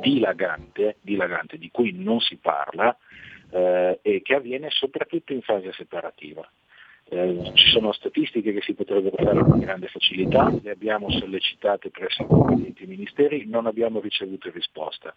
[0.00, 2.96] dilagante, dilagante di cui non si parla
[3.50, 6.48] eh, e che avviene soprattutto in fase separativa.
[7.06, 12.22] Eh, ci sono statistiche che si potrebbero fare con grande facilità, le abbiamo sollecitate presso
[12.22, 15.14] i competenti ministeri, non abbiamo ricevuto risposta.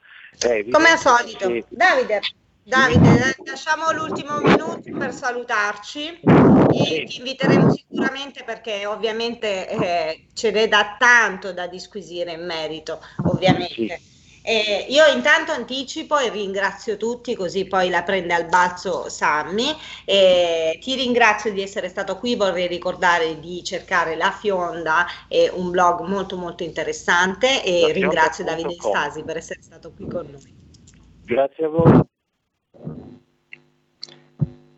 [0.69, 2.19] Come al solito, che- Davide,
[2.67, 10.67] Davide, lasciamo l'ultimo minuto per salutarci e ti inviteremo sicuramente perché ovviamente eh, ce n'è
[10.67, 14.01] da tanto da disquisire in merito, ovviamente.
[14.41, 19.73] Eh, io intanto anticipo e ringrazio tutti, così poi la prende al balzo Sammy.
[20.03, 25.71] Eh, ti ringrazio di essere stato qui, vorrei ricordare di cercare La Fionda, è un
[25.71, 28.75] blog molto molto interessante e ringrazio Davide.
[28.77, 30.55] Stasi per essere stato qui con noi.
[31.23, 32.15] Grazie a voi.
[32.83, 33.16] Thank you.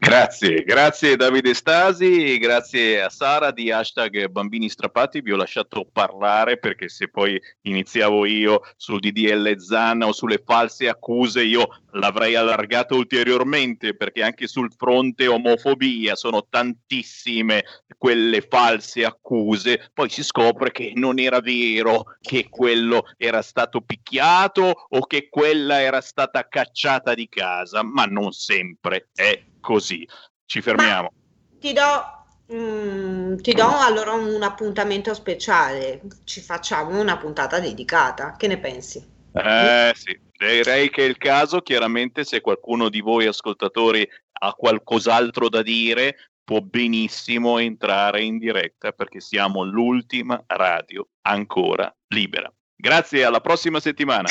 [0.01, 6.57] Grazie, grazie Davide Stasi, grazie a Sara di hashtag Bambini Strappati, vi ho lasciato parlare
[6.57, 12.95] perché se poi iniziavo io sul DDL Zanna o sulle false accuse io l'avrei allargato
[12.95, 17.65] ulteriormente perché anche sul fronte omofobia sono tantissime
[17.97, 24.85] quelle false accuse, poi si scopre che non era vero che quello era stato picchiato
[24.87, 30.07] o che quella era stata cacciata di casa, ma non sempre è così.
[30.45, 31.11] Ci fermiamo.
[31.59, 38.47] Ti do, mm, ti do allora un appuntamento speciale, ci facciamo una puntata dedicata, che
[38.47, 39.17] ne pensi?
[39.33, 44.07] Eh sì, direi che è il caso, chiaramente se qualcuno di voi ascoltatori
[44.41, 52.51] ha qualcos'altro da dire può benissimo entrare in diretta perché siamo l'ultima radio ancora libera.
[52.75, 54.29] Grazie, alla prossima settimana.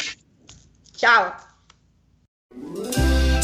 [0.96, 1.32] Ciao.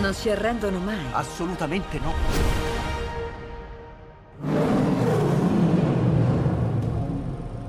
[0.00, 0.96] Non si arrendono mai.
[1.12, 2.14] Assolutamente no.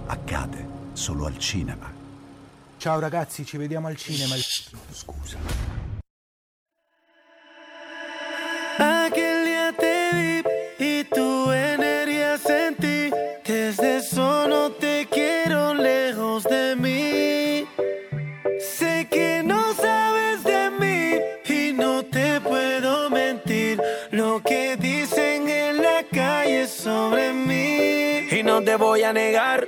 [0.05, 1.91] Accade solo al cinema.
[2.77, 4.35] Ciao ragazzi, ci vediamo al cinema.
[28.63, 29.67] Te voy a negar.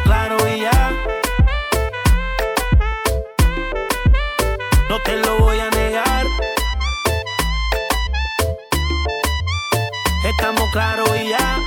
[10.71, 11.60] claro y ya.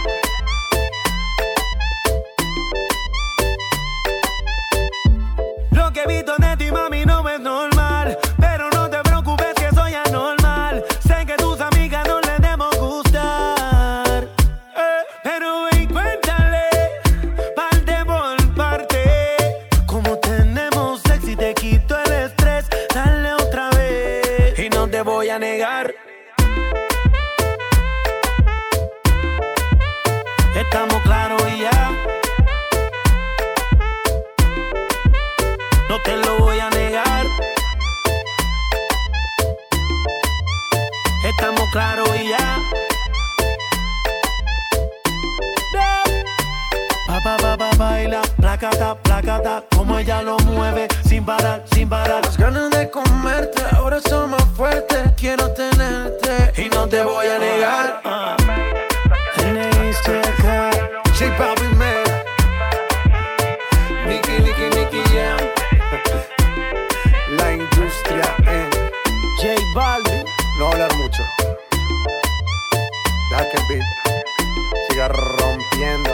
[49.55, 52.25] Placata, como ella lo mueve, sin parar, sin parar.
[52.25, 55.13] Las ganas de comerte ahora son más fuertes.
[55.17, 58.01] Quiero tenerte y no te voy a negar.
[59.39, 60.71] N.I.C.K.
[61.19, 62.05] J Balvin, man.
[64.07, 65.39] Nicky, Nicky, Nicky Jam.
[67.37, 68.71] La industria en
[69.41, 70.25] J Balvin.
[70.59, 71.23] No hablar mucho.
[73.51, 73.85] Que el beat
[74.89, 76.14] siga rompiendo.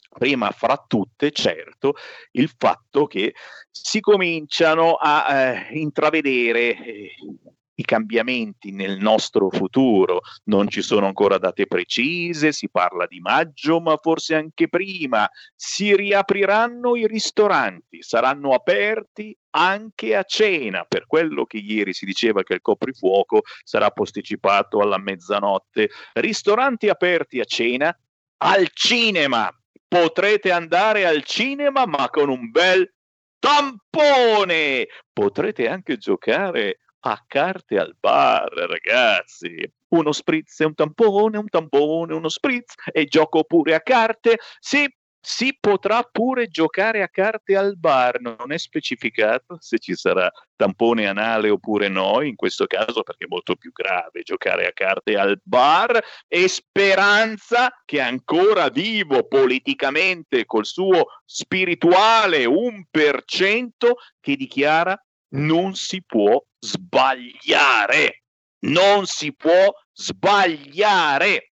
[0.10, 1.96] Prima fra tutte, certo,
[2.32, 3.34] il fatto che
[3.70, 7.12] si cominciano a eh, intravedere eh,
[7.80, 10.22] i cambiamenti nel nostro futuro.
[10.46, 15.30] Non ci sono ancora date precise, si parla di maggio, ma forse anche prima.
[15.56, 22.44] Si riapriranno i ristoranti, saranno aperti anche a cena, per quello che ieri si diceva
[22.44, 25.90] che il coprifuoco sarà posticipato alla mezzanotte.
[26.14, 27.96] Ristoranti aperti a cena,
[28.38, 29.52] al cinema.
[29.88, 32.92] Potrete andare al cinema, ma con un bel
[33.40, 34.88] tampone.
[35.14, 39.70] Potrete anche giocare a carte al bar, ragazzi.
[39.90, 44.38] Uno spritz e un tampone, un tampone, uno spritz e gioco pure a carte.
[44.60, 44.88] Sì,
[45.30, 51.06] si potrà pure giocare a carte al bar, non è specificato se ci sarà tampone
[51.06, 55.38] anale oppure no, in questo caso perché è molto più grave giocare a carte al
[55.44, 62.84] bar e speranza che ancora vivo politicamente col suo spirituale 1%
[64.22, 64.98] che dichiara
[65.30, 68.24] non si può sbagliare.
[68.60, 71.52] Non si può sbagliare.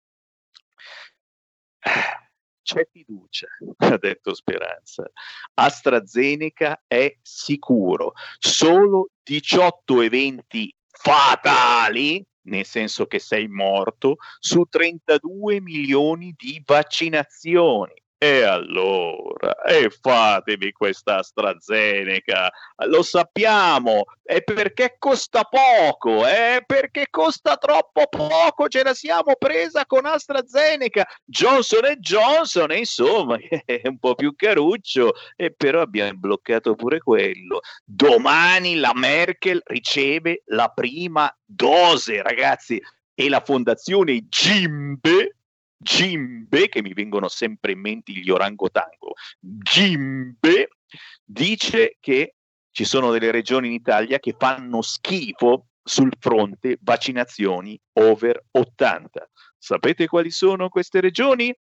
[2.62, 3.48] C'è fiducia,
[3.78, 5.10] ha detto Speranza.
[5.54, 8.12] AstraZeneca è sicuro.
[8.38, 17.94] Solo 18 eventi fatali, nel senso che sei morto, su 32 milioni di vaccinazioni.
[18.22, 22.52] E allora, e fatevi questa AstraZeneca,
[22.86, 29.86] lo sappiamo, è perché costa poco, è perché costa troppo poco, ce la siamo presa
[29.86, 37.00] con AstraZeneca, Johnson Johnson, insomma, è un po' più caruccio, e però abbiamo bloccato pure
[37.00, 37.58] quello.
[37.84, 42.80] Domani la Merkel riceve la prima dose, ragazzi,
[43.14, 45.38] e la fondazione Gimbe
[45.82, 50.68] Gimbe, che mi vengono sempre in mente gli orangotango, Gimbe
[51.24, 52.36] dice che
[52.70, 59.28] ci sono delle regioni in Italia che fanno schifo sul fronte vaccinazioni over 80.
[59.58, 61.54] Sapete quali sono queste regioni?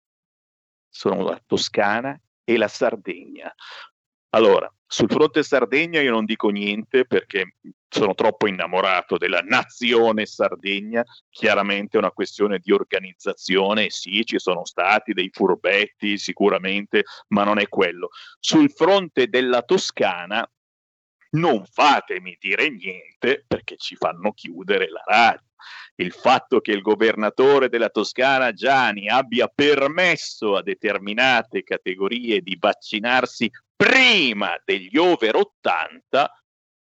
[0.88, 3.52] Sono la Toscana e la Sardegna.
[4.30, 7.56] Allora, sul fronte Sardegna io non dico niente perché
[7.88, 14.64] sono troppo innamorato della nazione Sardegna, chiaramente è una questione di organizzazione, sì, ci sono
[14.64, 18.08] stati dei furbetti sicuramente, ma non è quello.
[18.38, 20.48] Sul fronte della Toscana
[21.38, 25.46] non fatemi dire niente perché ci fanno chiudere la radio.
[25.96, 33.50] Il fatto che il governatore della Toscana Gianni abbia permesso a determinate categorie di vaccinarsi
[33.74, 36.32] prima degli over 80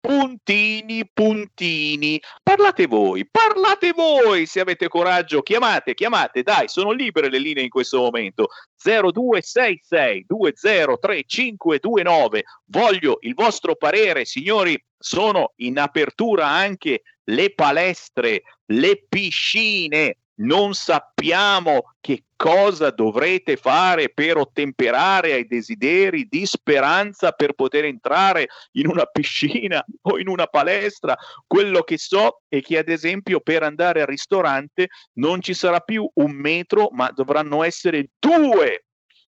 [0.02, 2.20] puntini, puntini.
[2.44, 5.44] Parlate voi, parlate voi se avete coraggio.
[5.44, 8.48] Chiamate, chiamate, dai, sono libere le linee in questo momento.
[8.84, 12.44] 0266 203529.
[12.66, 14.84] Voglio il vostro parere, signori.
[14.98, 24.38] Sono in apertura anche le palestre, le piscine non sappiamo che cosa dovrete fare per
[24.38, 31.16] ottemperare ai desideri di speranza per poter entrare in una piscina o in una palestra.
[31.46, 36.10] Quello che so è che ad esempio per andare al ristorante non ci sarà più
[36.16, 38.86] un metro, ma dovranno essere due,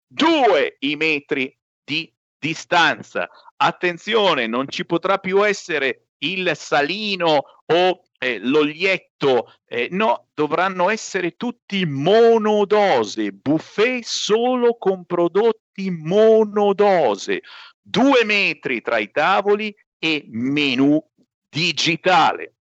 [0.07, 3.29] due i metri di distanza.
[3.57, 11.37] Attenzione, non ci potrà più essere il salino o eh, l'oglietto, eh, no, dovranno essere
[11.37, 17.43] tutti monodose, buffet solo con prodotti monodose,
[17.81, 21.03] due metri tra i tavoli e menù
[21.49, 22.58] digitale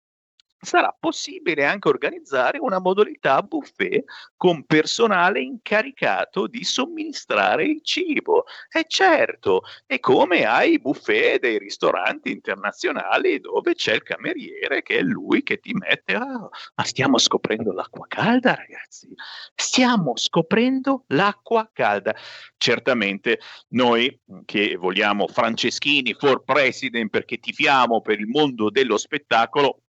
[0.60, 4.04] sarà possibile anche organizzare una modalità buffet
[4.36, 8.46] con personale incaricato di somministrare il cibo.
[8.72, 15.02] E certo, è come ai buffet dei ristoranti internazionali dove c'è il cameriere che è
[15.02, 19.14] lui che ti mette, ah, ma stiamo scoprendo l'acqua calda ragazzi,
[19.56, 22.16] stiamo scoprendo l'acqua calda.
[22.58, 23.40] Certamente
[23.70, 29.84] noi che vogliamo Franceschini for president perché tifiamo per il mondo dello spettacolo,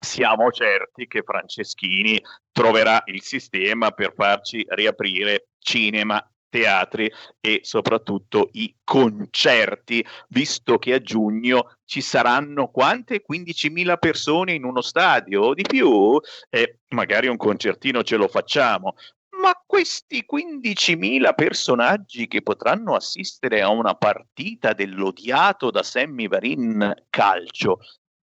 [0.00, 2.20] siamo certi che Franceschini
[2.50, 11.00] troverà il sistema per farci riaprire cinema, teatri e soprattutto i concerti, visto che a
[11.00, 13.22] giugno ci saranno quante?
[13.22, 16.18] 15.000 persone in uno stadio o di più?
[16.48, 18.94] E magari un concertino ce lo facciamo.
[19.40, 27.78] Ma questi 15.000 personaggi che potranno assistere a una partita dell'odiato da Sammy Varin calcio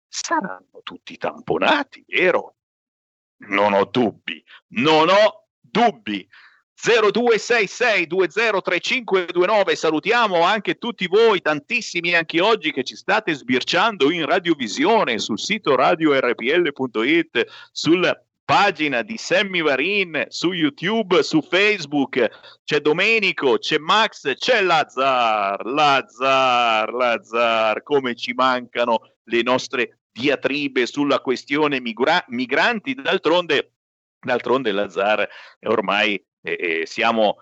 [0.07, 2.55] saranno tutti tamponati, vero?
[3.39, 6.27] Non ho dubbi, non ho dubbi.
[6.79, 15.39] 0266203529 salutiamo anche tutti voi, tantissimi anche oggi che ci state sbirciando in radiovisione sul
[15.39, 22.29] sito radiorpl.it, sulla pagina di Sammy Varin su YouTube, su Facebook,
[22.63, 31.19] c'è Domenico, c'è Max, c'è Lazar, Lazar, Lazar, come ci mancano le nostre diatribe sulla
[31.19, 33.73] questione migra- migranti, d'altronde,
[34.19, 35.27] d'altronde Lazar
[35.61, 37.37] ormai eh, eh, siamo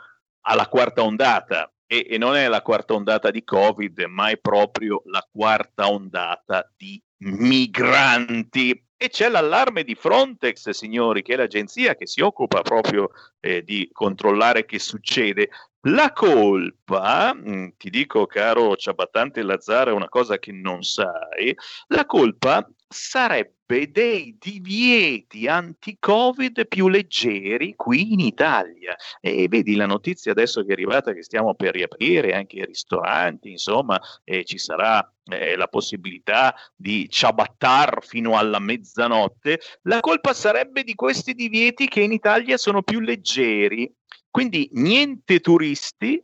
[0.48, 5.04] alla quarta ondata e, e, non è la quarta ondata di Covid, ma è proprio
[5.06, 8.84] la quarta ondata di migranti.
[8.98, 13.10] E c'è l'allarme di Frontex, signori, che è l'agenzia che si occupa proprio
[13.40, 15.50] eh, di controllare che succede.
[15.88, 21.56] La colpa, mm, ti dico caro ciabattante Lazzaro, è una cosa che non sai,
[21.90, 28.96] la colpa sarebbe dei divieti anti-Covid più leggeri qui in Italia.
[29.22, 33.52] E vedi la notizia adesso che è arrivata che stiamo per riaprire anche i ristoranti,
[33.52, 39.60] insomma, eh, ci sarà eh, la possibilità di ciabattar fino alla mezzanotte.
[39.84, 43.92] La colpa sarebbe di questi divieti che in Italia sono più leggeri
[44.36, 46.22] quindi niente turisti,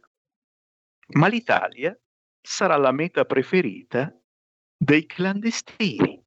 [1.13, 1.97] ma l'Italia
[2.41, 4.13] sarà la meta preferita
[4.75, 6.21] dei clandestini,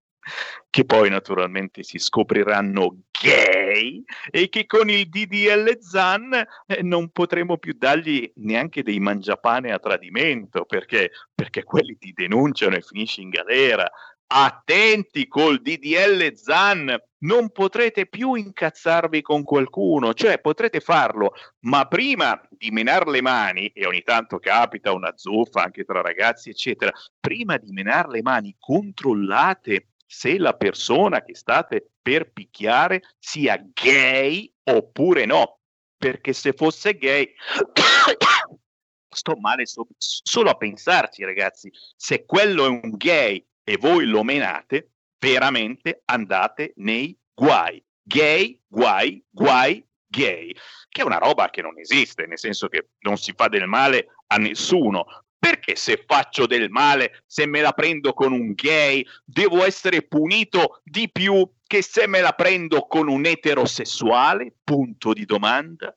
[0.70, 6.32] che poi naturalmente si scopriranno gay e che con il DDL ZAN
[6.68, 12.76] eh, non potremo più dargli neanche dei mangiapane a tradimento, perché, perché quelli ti denunciano
[12.76, 13.86] e finisci in galera
[14.26, 22.40] attenti col DDL ZAN, non potrete più incazzarvi con qualcuno, cioè potrete farlo, ma prima
[22.50, 27.56] di menare le mani, e ogni tanto capita una zuffa anche tra ragazzi, eccetera, prima
[27.56, 35.24] di menare le mani controllate se la persona che state per picchiare sia gay oppure
[35.24, 35.60] no,
[35.96, 37.32] perché se fosse gay
[39.08, 44.22] sto male so- solo a pensarci ragazzi, se quello è un gay e voi lo
[44.22, 47.82] menate, veramente andate nei guai.
[48.02, 50.54] Gay, guai, guai, gay,
[50.88, 54.08] che è una roba che non esiste, nel senso che non si fa del male
[54.28, 55.06] a nessuno.
[55.38, 60.80] Perché se faccio del male, se me la prendo con un gay, devo essere punito
[60.84, 64.54] di più che se me la prendo con un eterosessuale?
[64.64, 65.92] Punto di domanda.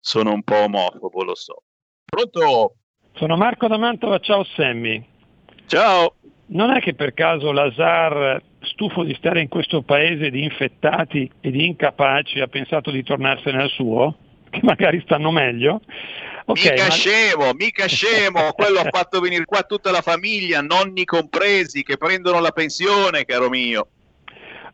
[0.00, 1.64] Sono un po' omofobo, lo so.
[2.04, 2.76] Pronto?
[3.14, 5.04] Sono Marco da Mantova, ciao Sammy.
[5.66, 6.17] Ciao.
[6.50, 11.50] Non è che per caso Lazar, stufo di stare in questo paese di infettati e
[11.50, 14.16] di incapaci, ha pensato di tornarsene al suo?
[14.48, 15.82] Che magari stanno meglio?
[16.46, 16.90] Okay, mica ma...
[16.90, 22.40] scemo, mica scemo, quello ha fatto venire qua tutta la famiglia, nonni compresi, che prendono
[22.40, 23.88] la pensione, caro mio.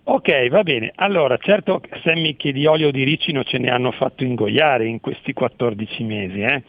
[0.07, 0.93] Ok, va bene.
[0.97, 6.05] Allora, certo semmicchi di olio di ricino ce ne hanno fatto ingoiare in questi 14
[6.05, 6.43] mesi.
[6.43, 6.63] Eh?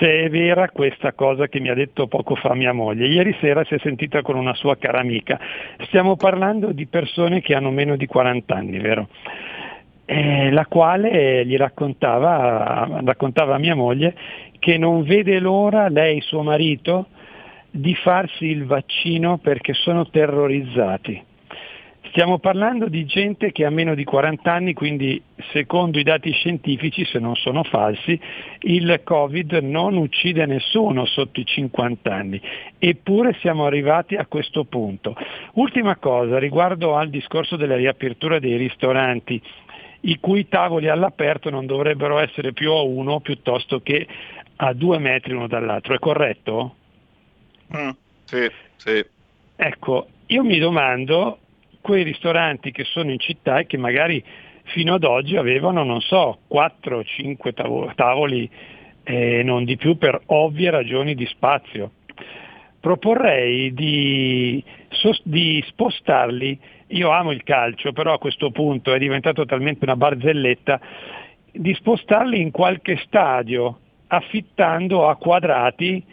[0.00, 3.62] Se è vera questa cosa che mi ha detto poco fa mia moglie, ieri sera
[3.62, 5.38] si è sentita con una sua cara amica.
[5.82, 9.10] Stiamo parlando di persone che hanno meno di 40 anni, vero?
[10.04, 14.12] Eh, la quale gli raccontava, raccontava a mia moglie
[14.58, 17.10] che non vede l'ora, lei suo marito,
[17.70, 21.34] di farsi il vaccino perché sono terrorizzati
[22.16, 25.22] Stiamo parlando di gente che ha meno di 40 anni, quindi
[25.52, 28.18] secondo i dati scientifici, se non sono falsi,
[28.60, 32.40] il Covid non uccide nessuno sotto i 50 anni.
[32.78, 35.14] Eppure siamo arrivati a questo punto.
[35.56, 39.38] Ultima cosa, riguardo al discorso della riapertura dei ristoranti,
[40.00, 44.06] i cui tavoli all'aperto non dovrebbero essere più a uno piuttosto che
[44.56, 46.76] a due metri uno dall'altro, è corretto?
[47.76, 47.90] Mm,
[48.24, 49.04] sì, sì.
[49.54, 51.40] Ecco, io mi domando
[51.86, 54.20] quei ristoranti che sono in città e che magari
[54.64, 58.50] fino ad oggi avevano, non so, 4-5 tavoli
[59.04, 61.92] e eh, non di più per ovvie ragioni di spazio.
[62.80, 64.60] Proporrei di,
[65.22, 66.58] di spostarli,
[66.88, 70.80] io amo il calcio, però a questo punto è diventato talmente una barzelletta,
[71.52, 76.04] di spostarli in qualche stadio affittando a quadrati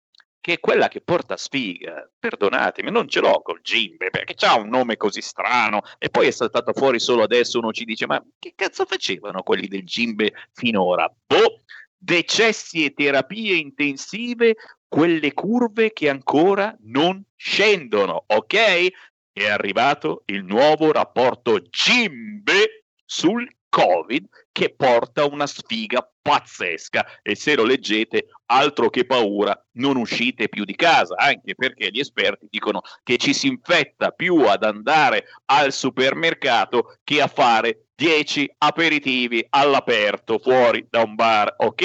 [0.47, 2.09] che è quella che porta sfiga.
[2.17, 6.31] Perdonatemi, non ce l'ho col Gimbe perché ha un nome così strano e poi è
[6.31, 11.13] saltato fuori solo adesso uno ci dice ma che cazzo facevano quelli del Gimbe finora?
[11.27, 11.63] Boh,
[11.99, 14.55] decessi e terapie intensive,
[14.87, 18.87] quelle curve che ancora non scendono, ok?
[19.33, 27.55] È arrivato il nuovo rapporto Gimbe sul Covid che porta una sfiga pazzesca e se
[27.55, 32.81] lo leggete altro che paura non uscite più di casa anche perché gli esperti dicono
[33.03, 40.39] che ci si infetta più ad andare al supermercato che a fare 10 aperitivi all'aperto
[40.39, 41.83] fuori da un bar ok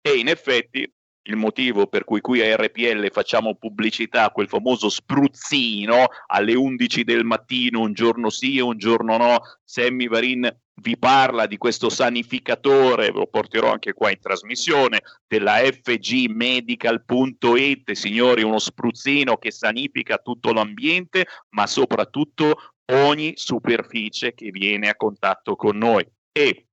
[0.00, 0.90] e in effetti
[1.24, 7.04] il motivo per cui qui a RPL facciamo pubblicità a quel famoso spruzzino alle 11
[7.04, 9.42] del mattino, un giorno sì e un giorno no.
[9.62, 15.56] Sammy Varin vi parla di questo sanificatore, ve lo porterò anche qua in trasmissione, della
[15.56, 24.96] fgmedical.it, signori, uno spruzzino che sanifica tutto l'ambiente, ma soprattutto ogni superficie che viene a
[24.96, 26.06] contatto con noi.
[26.32, 26.66] E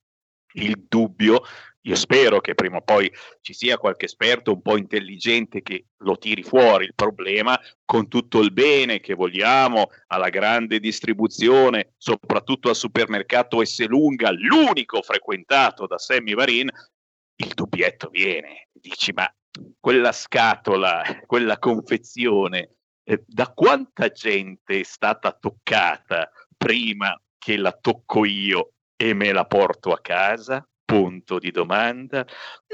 [0.53, 1.41] il dubbio
[1.88, 6.18] io spero che prima o poi ci sia qualche esperto un po' intelligente che lo
[6.18, 12.76] tiri fuori il problema con tutto il bene che vogliamo alla grande distribuzione, soprattutto al
[12.76, 16.70] supermercato S Lunga, l'unico frequentato da Sammy Varin.
[17.38, 19.32] Il dubbietto viene, dici ma
[19.80, 28.26] quella scatola, quella confezione, eh, da quanta gente è stata toccata prima che la tocco
[28.26, 30.68] io e me la porto a casa?
[30.86, 32.26] Punto di domanda,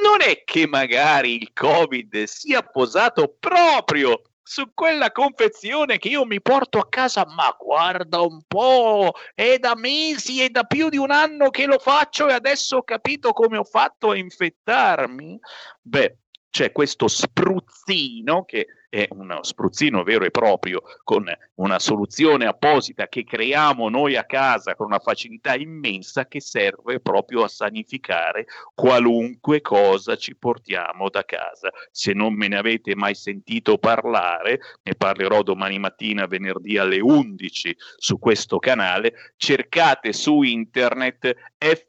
[0.02, 6.42] non è che magari il Covid sia posato proprio su quella confezione che io mi
[6.42, 11.12] porto a casa, ma guarda un po', è da mesi, è da più di un
[11.12, 15.40] anno che lo faccio e adesso ho capito come ho fatto a infettarmi?
[15.82, 16.18] Beh,
[16.50, 23.24] c'è questo spruzzino che è uno spruzzino vero e proprio con una soluzione apposita che
[23.24, 30.18] creiamo noi a casa con una facilità immensa che serve proprio a sanificare qualunque cosa
[30.18, 31.72] ci portiamo da casa.
[31.90, 37.74] Se non me ne avete mai sentito parlare, ne parlerò domani mattina venerdì alle 11
[37.96, 41.34] su questo canale, cercate su internet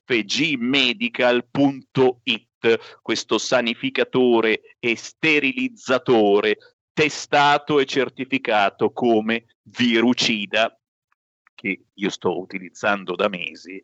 [0.06, 2.46] fgmedical.it
[3.02, 6.58] questo sanificatore e sterilizzatore
[6.92, 10.78] testato e certificato come virucida
[11.54, 13.80] che io sto utilizzando da mesi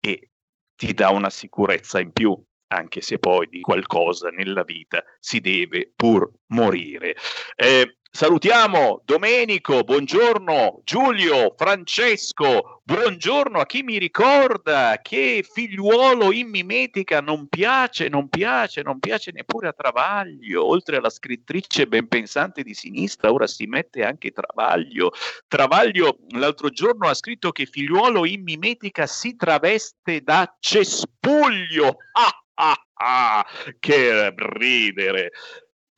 [0.00, 0.30] e
[0.76, 5.92] ti dà una sicurezza in più, anche se poi di qualcosa nella vita si deve
[5.94, 7.16] pur morire.
[7.56, 17.20] Eh, Salutiamo Domenico, buongiorno Giulio, Francesco, buongiorno a chi mi ricorda che figliuolo in mimetica
[17.20, 22.74] non piace, non piace, non piace neppure a Travaglio, oltre alla scrittrice ben pensante di
[22.74, 25.12] sinistra, ora si mette anche Travaglio.
[25.46, 31.98] Travaglio l'altro giorno ha scritto che figliuolo in mimetica si traveste da cespuglio.
[32.14, 33.46] Ah, ah, ah,
[33.78, 35.30] che ridere.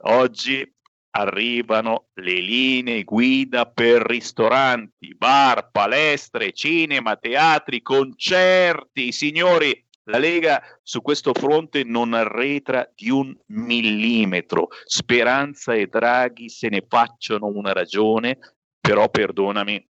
[0.02, 0.70] Oggi
[1.10, 9.12] arrivano le linee guida per ristoranti, bar, palestre, cinema, teatri, concerti.
[9.12, 14.68] Signori, la Lega su questo fronte non arretra di un millimetro.
[14.84, 18.38] Speranza e Draghi se ne facciano una ragione,
[18.80, 19.88] però perdonami,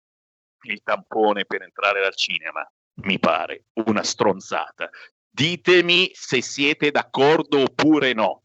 [0.68, 2.68] il tampone per entrare al cinema
[3.04, 4.90] mi pare una stronzata.
[5.30, 8.45] Ditemi se siete d'accordo oppure no.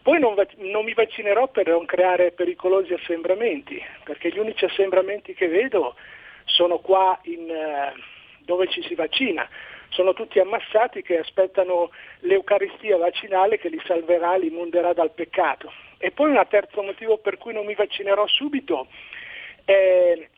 [0.02, 5.46] Poi non, non, mi vaccinerò per non creare pericolosi assembramenti, perché gli unici assembramenti che
[5.46, 5.94] vedo
[6.44, 8.00] sono qua in, uh,
[8.40, 9.48] dove ci si vaccina.
[9.90, 11.90] Sono tutti ammassati che aspettano
[12.20, 15.70] l'Eucaristia vaccinale che li salverà, li monderà dal peccato.
[15.98, 18.86] E poi un terzo motivo per cui non mi vaccinerò subito
[19.64, 20.28] è eh,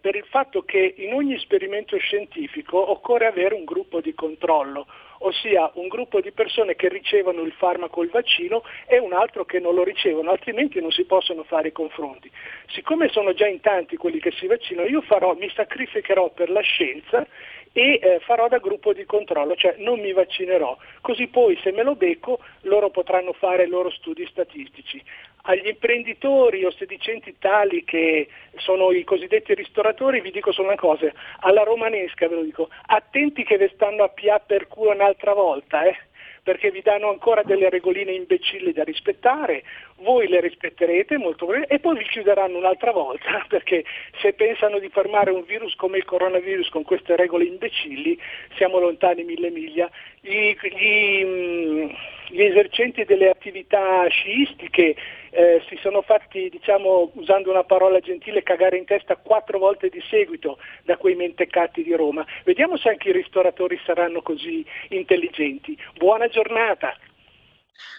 [0.00, 4.86] per il fatto che in ogni esperimento scientifico occorre avere un gruppo di controllo,
[5.20, 9.44] ossia un gruppo di persone che ricevono il farmaco o il vaccino e un altro
[9.44, 12.30] che non lo ricevono, altrimenti non si possono fare i confronti.
[12.68, 16.60] Siccome sono già in tanti quelli che si vaccinano, io farò, mi sacrificherò per la
[16.60, 17.26] scienza
[17.72, 21.82] e eh, farò da gruppo di controllo, cioè non mi vaccinerò, così poi se me
[21.82, 25.02] lo becco loro potranno fare i loro studi statistici.
[25.42, 31.10] Agli imprenditori o sedicenti tali che sono i cosiddetti ristoratori vi dico solo una cosa,
[31.40, 35.84] alla romanesca ve lo dico, attenti che vi stanno a pia per culo un'altra volta,
[35.84, 35.96] eh?
[36.42, 39.62] Perché vi danno ancora delle regoline imbecilli da rispettare,
[39.96, 43.84] voi le rispetterete molto bene e poi vi chiuderanno un'altra volta, perché
[44.20, 48.18] se pensano di fermare un virus come il coronavirus con queste regole imbecilli,
[48.56, 49.90] siamo lontani mille miglia.
[50.20, 51.88] Gli, gli, mm,
[52.28, 54.96] gli esercenti delle attività sciistiche
[55.30, 60.02] eh, si sono fatti, diciamo, usando una parola gentile, cagare in testa quattro volte di
[60.08, 62.24] seguito da quei mentecatti di Roma.
[62.44, 65.76] Vediamo se anche i ristoratori saranno così intelligenti.
[65.96, 66.96] Buona giornata.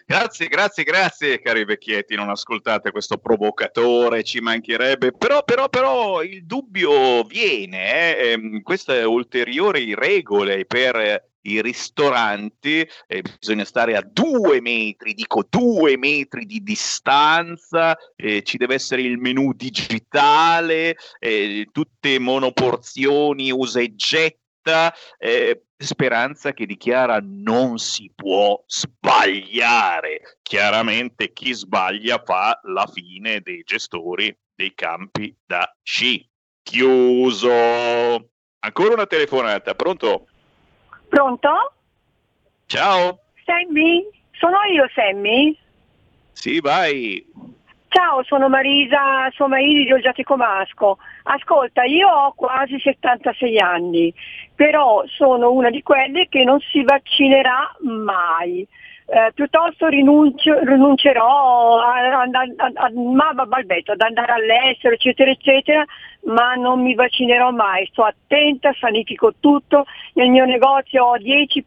[0.06, 6.45] Grazie, grazie, grazie cari vecchietti, non ascoltate questo provocatore, ci mancherebbe, però, però, però il
[6.45, 8.32] dubbio viene, eh?
[8.32, 15.98] ehm, queste ulteriori regole per i ristoranti, eh, bisogna stare a due metri, dico due
[15.98, 23.96] metri di distanza, eh, ci deve essere il menu digitale, eh, tutte monoporzioni, usa e
[23.96, 24.94] getta,
[25.82, 30.38] Speranza che dichiara non si può sbagliare.
[30.44, 36.30] Chiaramente chi sbaglia fa la fine dei gestori dei campi da sci.
[36.62, 37.50] Chiuso.
[38.60, 40.28] Ancora una telefonata, pronto?
[41.12, 41.74] Pronto?
[42.68, 43.20] Ciao.
[43.44, 44.08] Sammy?
[44.32, 45.54] Sono io Sammy?
[46.32, 47.22] Sì, vai.
[47.90, 51.00] Ciao, sono Marisa Somaini di Olgiati Comasco.
[51.24, 54.14] Ascolta, io ho quasi 76 anni,
[54.56, 58.66] però sono una di quelle che non si vaccinerà mai
[59.14, 65.84] eh, piuttosto rinuncio, rinuncerò a, a, a, a, ad andare all'estero, eccetera, eccetera,
[66.28, 67.86] ma non mi vaccinerò mai.
[67.88, 69.84] Sto attenta, sanifico tutto.
[70.14, 71.66] Nel mio negozio ho 10,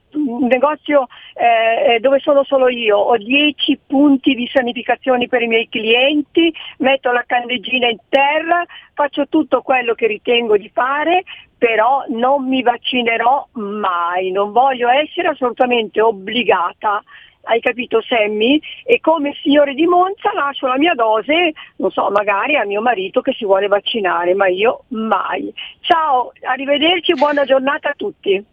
[0.49, 6.51] negozio eh, dove sono solo io, ho 10 punti di sanificazione per i miei clienti,
[6.79, 8.65] metto la candeggina in terra,
[8.95, 11.25] faccio tutto quello che ritengo di fare
[11.57, 17.03] però non mi vaccinerò mai, non voglio essere assolutamente obbligata
[17.45, 18.61] hai capito Sammy?
[18.85, 23.21] E come signore di Monza lascio la mia dose, non so, magari a mio marito
[23.21, 25.53] che si vuole vaccinare, ma io mai.
[25.81, 28.45] Ciao, arrivederci, buona giornata a tutti.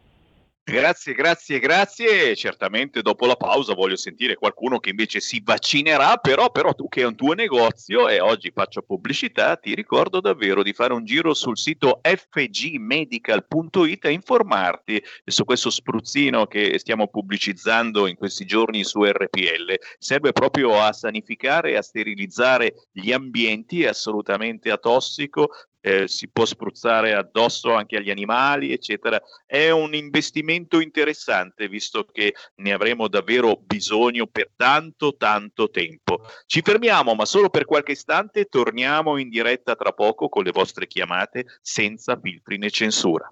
[0.64, 2.36] Grazie, grazie, grazie.
[2.36, 7.02] Certamente dopo la pausa voglio sentire qualcuno che invece si vaccinerà, però, però tu che
[7.02, 11.34] hai un tuo negozio e oggi faccio pubblicità, ti ricordo davvero di fare un giro
[11.34, 19.04] sul sito fgmedical.it e informarti su questo spruzzino che stiamo pubblicizzando in questi giorni su
[19.04, 19.80] RPL.
[19.98, 25.50] Serve proprio a sanificare e a sterilizzare gli ambienti, è assolutamente atossico,
[25.82, 29.22] eh, si può spruzzare addosso anche agli animali, eccetera.
[29.46, 36.22] È un investimento interessante visto che ne avremo davvero bisogno per tanto, tanto tempo.
[36.46, 40.88] Ci fermiamo, ma solo per qualche istante, torniamo in diretta tra poco con le vostre
[40.88, 43.32] chiamate senza filtri né censura.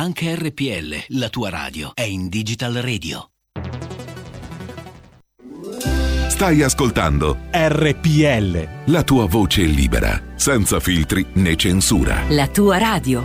[0.00, 3.30] Anche RPL, la tua radio, è in Digital Radio.
[6.28, 8.92] Stai ascoltando RPL.
[8.92, 12.22] La tua voce libera, senza filtri né censura.
[12.28, 13.24] La tua radio.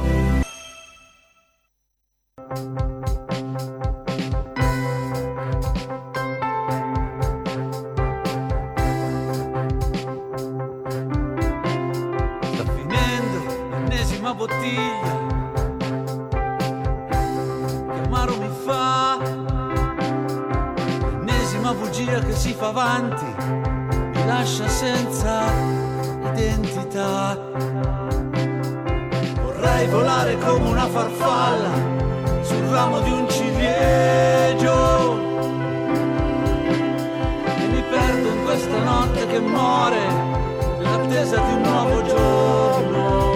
[22.73, 23.25] Avanti.
[24.13, 25.43] Mi lascia senza
[26.35, 27.37] identità.
[29.43, 31.71] Vorrei volare come una farfalla
[32.41, 35.21] sul ramo di un ciliegio.
[37.57, 40.07] E mi perdo in questa notte che muore
[40.79, 43.32] nell'attesa di un nuovo giorno.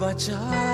[0.00, 0.65] बचा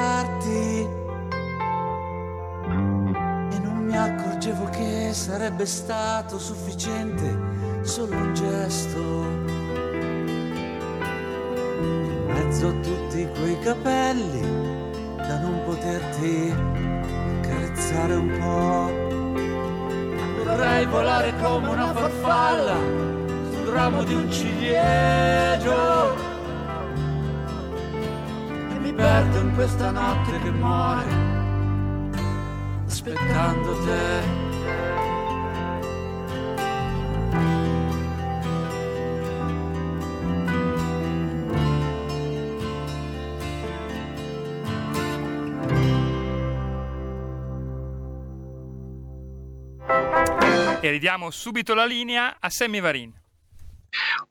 [50.92, 53.10] ridiamo subito la linea a Sammy Varin.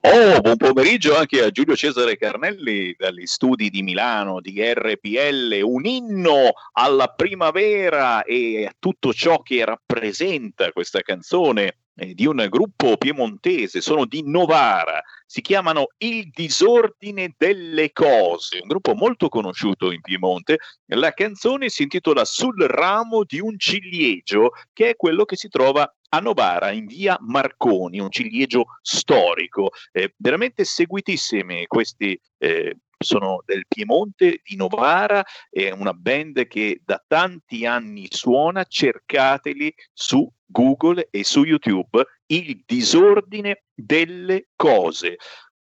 [0.02, 5.84] Oh, buon pomeriggio anche a Giulio Cesare Carnelli dagli studi di Milano di RPL, un
[5.84, 12.96] inno alla primavera e a tutto ciò che rappresenta questa canzone eh, di un gruppo
[12.96, 20.00] piemontese, sono di Novara, si chiamano Il disordine delle cose, un gruppo molto conosciuto in
[20.00, 20.58] Piemonte.
[20.86, 25.92] La canzone si intitola Sul ramo di un ciliegio, che è quello che si trova
[26.14, 29.70] a Novara, in via Marconi, un ciliegio storico.
[29.90, 32.18] Eh, veramente seguitissimi questi.
[32.38, 39.74] Eh, sono del Piemonte di Novara, è una band che da tanti anni suona, cercateli
[39.92, 45.16] su Google e su YouTube, il disordine delle cose.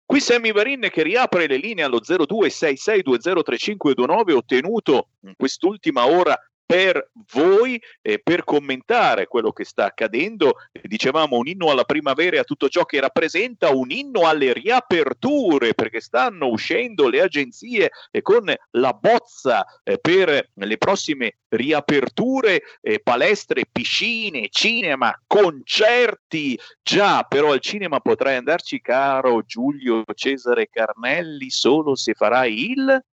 [0.03, 6.35] Qui Sammy Varin che riapre le linee allo 0266203529 ottenuto in quest'ultima ora
[6.67, 10.55] per voi eh, per commentare quello che sta accadendo.
[10.83, 15.73] dicevamo un inno alla primavera e a tutto ciò che rappresenta, un inno alle riaperture,
[15.73, 22.99] perché stanno uscendo le agenzie eh, con la bozza eh, per le prossime riaperture, eh,
[22.99, 26.59] palestre, piscine, cinema, concerti.
[26.83, 33.05] Già, però al cinema potrai andarci, caro Giulio Cesare Carnelli, solo se farai il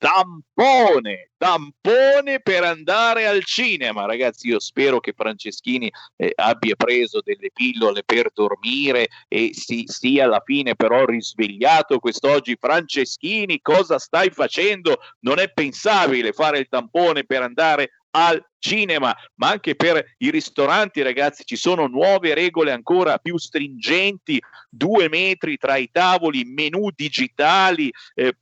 [0.00, 4.06] tampone, tampone per andare al cinema.
[4.06, 10.24] Ragazzi, io spero che Franceschini eh, abbia preso delle pillole per dormire e si sia
[10.24, 12.56] alla fine però risvegliato quest'oggi.
[12.58, 15.00] Franceschini, cosa stai facendo?
[15.20, 21.02] Non è pensabile fare il tampone per andare al cinema, ma anche per i ristoranti,
[21.02, 27.92] ragazzi, ci sono nuove regole ancora più stringenti, due metri tra i tavoli, menu digitali,
[28.14, 28.34] eh,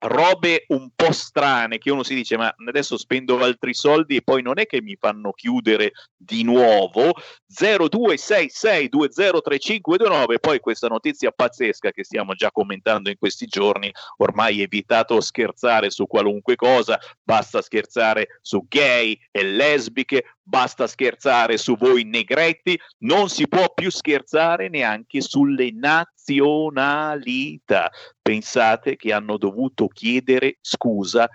[0.00, 4.40] robe un po' strane che uno si dice ma adesso spendo altri soldi e poi
[4.42, 7.12] non è che mi fanno chiudere di nuovo?
[7.52, 13.92] 0266203529 poi questa notizia pazzesca che stiamo già commentando in questi giorni.
[14.18, 16.98] Ormai evitato scherzare su qualunque cosa.
[17.22, 23.88] Basta scherzare su gay e lesbiche basta scherzare su voi negretti non si può più
[23.88, 27.88] scherzare neanche sulle nazionalità
[28.20, 31.28] pensate che hanno dovuto chiedere scusa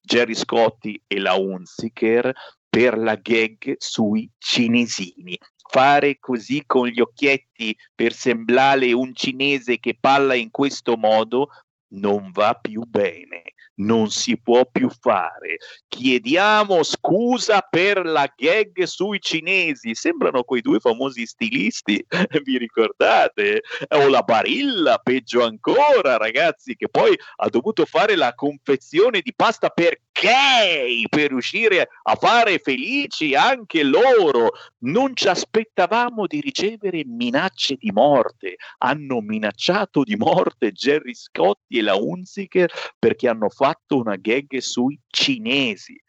[0.00, 2.32] Jerry Scotti e la Unziker
[2.68, 5.38] per la gag sui cinesini.
[5.70, 11.48] Fare così con gli occhietti per sembrare un cinese che parla in questo modo
[11.88, 13.42] non va più bene
[13.78, 15.58] non si può più fare.
[15.88, 19.94] Chiediamo scusa per la gag sui cinesi.
[19.94, 22.04] Sembrano quei due famosi stilisti,
[22.44, 23.62] vi ricordate?
[23.88, 29.68] O la Barilla, peggio ancora, ragazzi, che poi ha dovuto fare la confezione di pasta
[29.68, 34.50] per gay per riuscire a fare felici anche loro.
[34.78, 38.56] Non ci aspettavamo di ricevere minacce di morte.
[38.78, 46.00] Hanno minacciato di morte Jerry Scotti la Unziker perché hanno fatto una gag sui cinesi.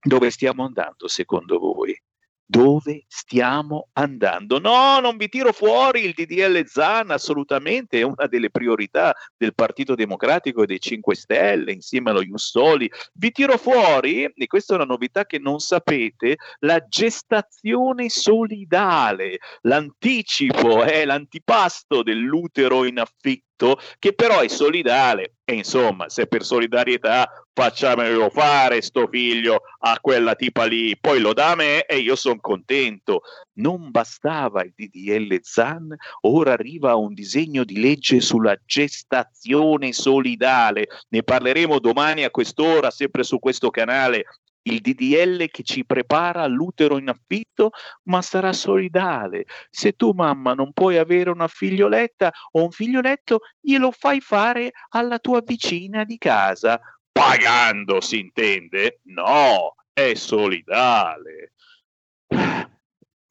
[0.00, 1.98] Dove stiamo andando secondo voi?
[2.46, 4.58] dove stiamo andando.
[4.58, 9.94] No, non vi tiro fuori il DDL Zan, assolutamente è una delle priorità del Partito
[9.94, 12.90] Democratico e dei 5 Stelle insieme allo Jussoli.
[13.14, 20.84] Vi tiro fuori, e questa è una novità che non sapete, la gestazione solidale, l'anticipo,
[20.84, 23.53] eh, l'antipasto dell'utero in affitto
[23.98, 25.34] che però è solidale.
[25.46, 31.34] E insomma se per solidarietà facciamelo fare sto figlio a quella tipa lì poi lo
[31.34, 33.20] dà a me e io sono contento.
[33.56, 40.86] Non bastava il DDL Zan ora arriva un disegno di legge sulla gestazione solidale.
[41.10, 44.24] Ne parleremo domani a quest'ora sempre su questo canale
[44.64, 47.70] il DDL che ci prepara all'utero in affitto,
[48.04, 49.46] ma sarà solidale.
[49.70, 55.18] Se tu, mamma, non puoi avere una figlioletta o un figlioletto, glielo fai fare alla
[55.18, 56.80] tua vicina di casa.
[57.10, 59.00] Pagando, si intende?
[59.04, 61.52] No, è solidale.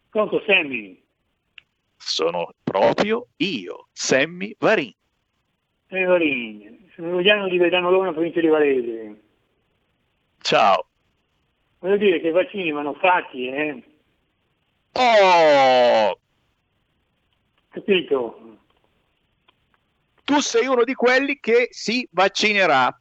[0.09, 1.01] Pronto Sammy?
[1.97, 4.93] Sono proprio io, Sammy Varin.
[5.87, 9.23] Sammy Varin, sono Giuliano di Vedano Lona, provincia di Varese.
[10.45, 10.85] Ciao.
[11.79, 13.83] Voglio dire che i vaccini vanno fatti, eh?
[14.91, 16.19] Oh!
[17.69, 18.59] Capito?
[20.23, 22.95] Tu sei uno di quelli che si vaccinerà.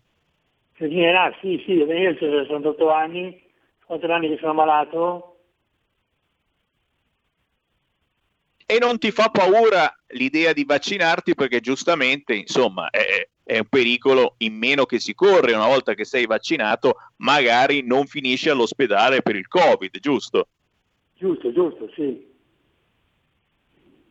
[0.78, 3.42] Vaccinerà, sì, sì, io ho 68 anni,
[3.84, 5.40] 4 anni che sono malato.
[8.64, 14.34] E non ti fa paura l'idea di vaccinarti perché giustamente, insomma, è, è un pericolo
[14.38, 19.36] in meno che si corre una volta che sei vaccinato, magari non finisci all'ospedale per
[19.36, 20.48] il Covid, giusto?
[21.14, 22.32] Giusto, giusto, sì.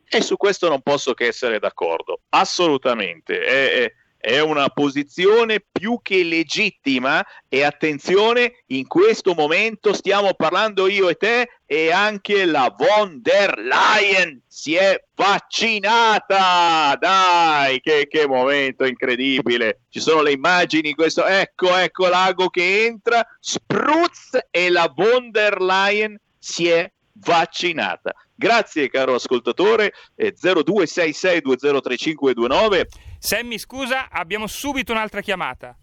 [0.06, 3.40] E su questo non posso che essere d'accordo, assolutamente.
[3.40, 3.92] È, è,
[4.24, 11.16] è una posizione più che legittima e attenzione, in questo momento stiamo parlando io e
[11.16, 16.96] te e anche la von der Leyen si è vaccinata.
[16.98, 19.80] Dai, che, che momento incredibile.
[19.90, 25.60] Ci sono le immagini, questo ecco, ecco l'ago che entra, spruzz e la von der
[25.60, 28.14] Leyen si è vaccinata.
[28.34, 32.86] Grazie caro ascoltatore, eh, 0266203529.
[33.24, 35.74] Sammy, scusa, abbiamo subito un'altra chiamata.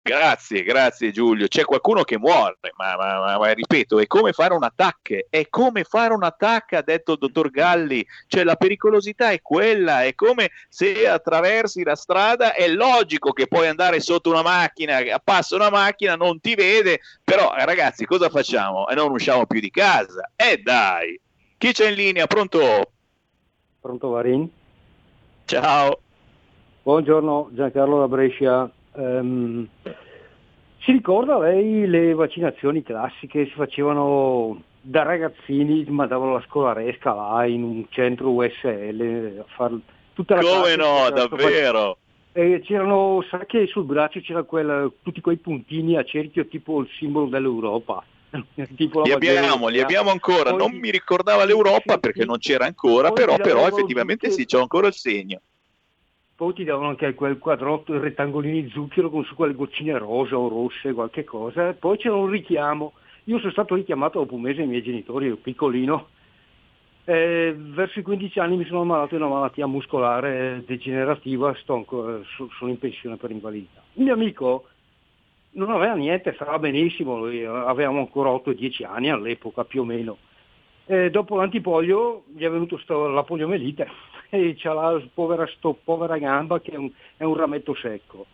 [0.00, 1.48] Grazie, grazie Giulio.
[1.48, 5.48] C'è qualcuno che muore, ma, ma, ma, ma, ripeto, è come fare un attacco, è
[5.48, 10.14] come fare un attacco, ha detto il dottor Galli, cioè la pericolosità è quella, è
[10.14, 15.70] come se attraversi la strada, è logico che puoi andare sotto una macchina, passa una
[15.70, 18.86] macchina, non ti vede, però ragazzi cosa facciamo?
[18.86, 21.20] E non usciamo più di casa, e eh, dai,
[21.58, 22.28] chi c'è in linea?
[22.28, 22.92] Pronto?
[23.80, 24.48] Pronto Varin?
[25.46, 25.98] Ciao.
[26.84, 28.70] Buongiorno Giancarlo da Brescia.
[28.92, 29.66] Um,
[30.80, 37.62] si ricorda lei le vaccinazioni classiche si facevano da ragazzini, mandavano la scolaresca là in
[37.62, 39.78] un centro USL a fare
[40.12, 41.96] tutta la Come no, davvero?
[42.32, 47.28] E c'erano, sa che sul braccio c'erano tutti quei puntini a cerchio tipo il simbolo
[47.28, 48.04] dell'Europa.
[48.52, 53.36] li abbiamo, li abbiamo ancora, poi, non mi ricordava l'Europa perché non c'era ancora, però,
[53.38, 55.40] però effettivamente sì, c'è ancora il segno.
[56.44, 60.36] Poi ti davano anche quel quadrotto, i rettangolini di zucchero con su quelle goccine rosa
[60.36, 61.72] o rosse, qualche cosa.
[61.72, 62.92] Poi c'era un richiamo.
[63.24, 66.08] Io sono stato richiamato dopo un mese ai miei genitori, ero piccolino.
[67.06, 71.82] E verso i 15 anni mi sono ammalato di una malattia muscolare degenerativa, sto,
[72.58, 73.82] sono in pensione per invalidità.
[73.94, 74.66] Un mio amico
[75.52, 80.18] non aveva niente, stava benissimo, avevamo ancora 8-10 anni all'epoca più o meno.
[80.84, 86.60] E dopo l'antipolio gli è venuto la poliomelite e c'ha la povera, sto, povera gamba
[86.60, 88.26] che è un, è un, rametto secco.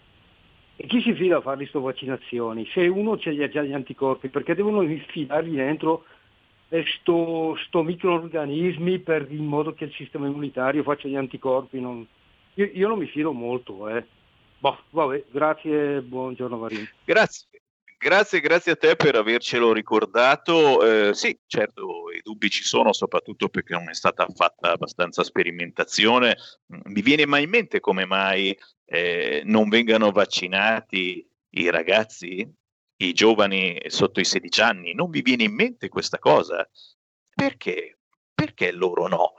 [0.76, 2.66] E chi si fida a fare queste vaccinazioni?
[2.72, 6.04] Se uno ha già gli anticorpi, perché devono infilargli dentro
[6.70, 11.80] eh, sto, sto microorganismi per, in modo che il sistema immunitario faccia gli anticorpi?
[11.80, 12.06] Non,
[12.54, 14.04] io, io non mi fido molto, eh.
[14.58, 16.86] Boh, vabbè, grazie, buongiorno Marino.
[17.04, 17.59] Grazie.
[18.02, 21.10] Grazie, grazie a te per avercelo ricordato.
[21.10, 26.34] Eh, sì, certo, i dubbi ci sono, soprattutto perché non è stata fatta abbastanza sperimentazione.
[26.68, 32.50] Mi viene mai in mente come mai eh, non vengano vaccinati i ragazzi,
[33.02, 34.94] i giovani sotto i 16 anni?
[34.94, 36.66] Non vi viene in mente questa cosa?
[37.34, 37.98] Perché?
[38.32, 39.34] Perché loro no?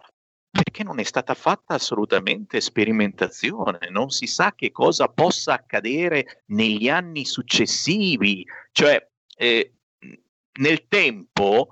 [0.51, 6.89] Perché non è stata fatta assolutamente sperimentazione, non si sa che cosa possa accadere negli
[6.89, 9.07] anni successivi, cioè
[9.37, 9.73] eh,
[10.59, 11.69] nel tempo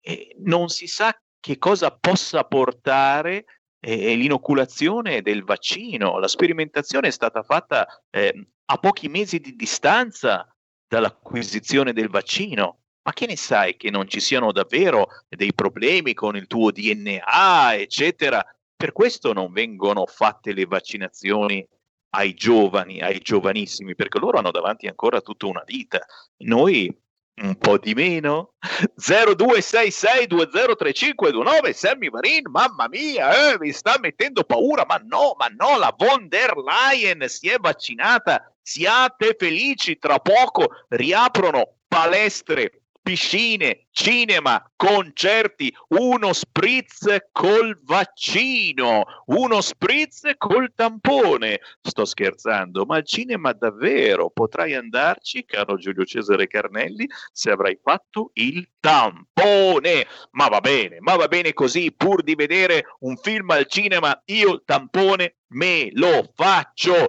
[0.00, 3.44] eh, non si sa che cosa possa portare
[3.80, 6.18] eh, l'inoculazione del vaccino.
[6.18, 10.46] La sperimentazione è stata fatta eh, a pochi mesi di distanza
[10.86, 12.80] dall'acquisizione del vaccino.
[13.08, 17.76] Ma che ne sai che non ci siano davvero dei problemi con il tuo DNA,
[17.76, 18.44] eccetera?
[18.76, 21.66] Per questo non vengono fatte le vaccinazioni
[22.10, 26.04] ai giovani, ai giovanissimi, perché loro hanno davanti ancora tutta una vita.
[26.44, 26.94] Noi
[27.40, 28.56] un po' di meno
[29.00, 35.94] 0266203529 Sammy Varin mamma mia eh, mi sta mettendo paura ma no ma no la
[35.96, 42.77] von der Leyen si è vaccinata siate felici tra poco riaprono palestre
[43.08, 51.58] piscine, cinema, concerti, uno spritz col vaccino, uno spritz col tampone.
[51.80, 58.30] Sto scherzando, ma al cinema davvero potrai andarci, caro Giulio Cesare Carnelli, se avrai fatto
[58.34, 60.06] il tampone.
[60.32, 64.52] Ma va bene, ma va bene così, pur di vedere un film al cinema, io
[64.52, 67.08] il tampone me lo faccio.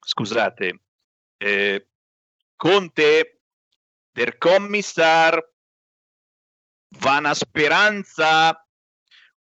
[0.00, 0.80] Scusate,
[1.36, 1.86] eh,
[2.56, 3.33] Conte
[4.14, 5.44] der Commissar
[6.98, 8.56] Vana Speranza.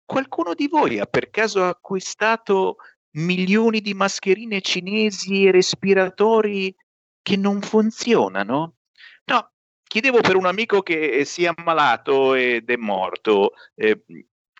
[0.05, 2.77] Qualcuno di voi ha per caso acquistato
[3.15, 6.73] milioni di mascherine cinesi e respiratori
[7.21, 8.75] che non funzionano?
[9.25, 9.51] No,
[9.83, 13.53] chiedevo per un amico che si è ammalato ed è morto.
[13.73, 14.03] Eh,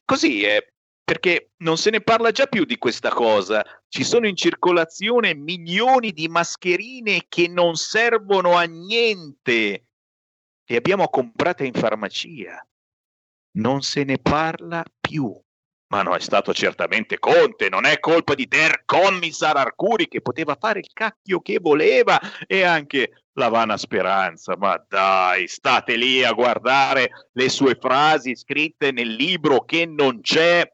[0.03, 0.65] così è,
[1.03, 3.63] perché non se ne parla già più di questa cosa.
[3.87, 9.87] Ci sono in circolazione milioni di mascherine che non servono a niente
[10.71, 12.65] le abbiamo comprate in farmacia.
[13.57, 15.37] Non se ne parla più.
[15.87, 20.55] Ma no, è stato certamente Conte, non è colpa di Der Commissar Arcuri che poteva
[20.57, 22.17] fare il cacchio che voleva
[22.47, 24.55] e anche la vana speranza.
[24.55, 30.65] Ma dai, state lì a guardare le sue frasi scritte nel libro che non c'è.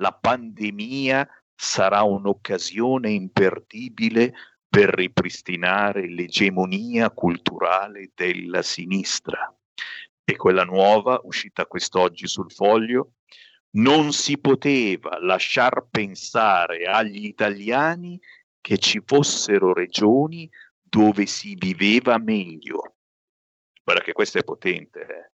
[0.00, 4.34] La pandemia sarà un'occasione imperdibile
[4.76, 9.50] per ripristinare l'egemonia culturale della sinistra.
[10.22, 13.12] E quella nuova, uscita quest'oggi sul foglio,
[13.76, 18.20] non si poteva lasciar pensare agli italiani
[18.60, 20.46] che ci fossero regioni
[20.82, 22.96] dove si viveva meglio.
[23.82, 25.32] Guarda che questo è potente, eh?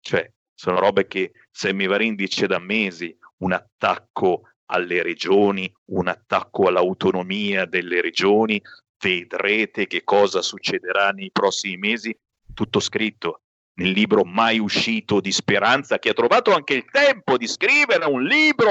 [0.00, 6.68] cioè sono robe che Sammy Varin dice da mesi, un attacco alle regioni, un attacco
[6.68, 8.60] all'autonomia delle regioni,
[8.98, 12.16] vedrete che cosa succederà nei prossimi mesi,
[12.54, 13.40] tutto scritto
[13.74, 18.22] nel libro mai uscito di Speranza, che ha trovato anche il tempo di scrivere un
[18.22, 18.70] libro,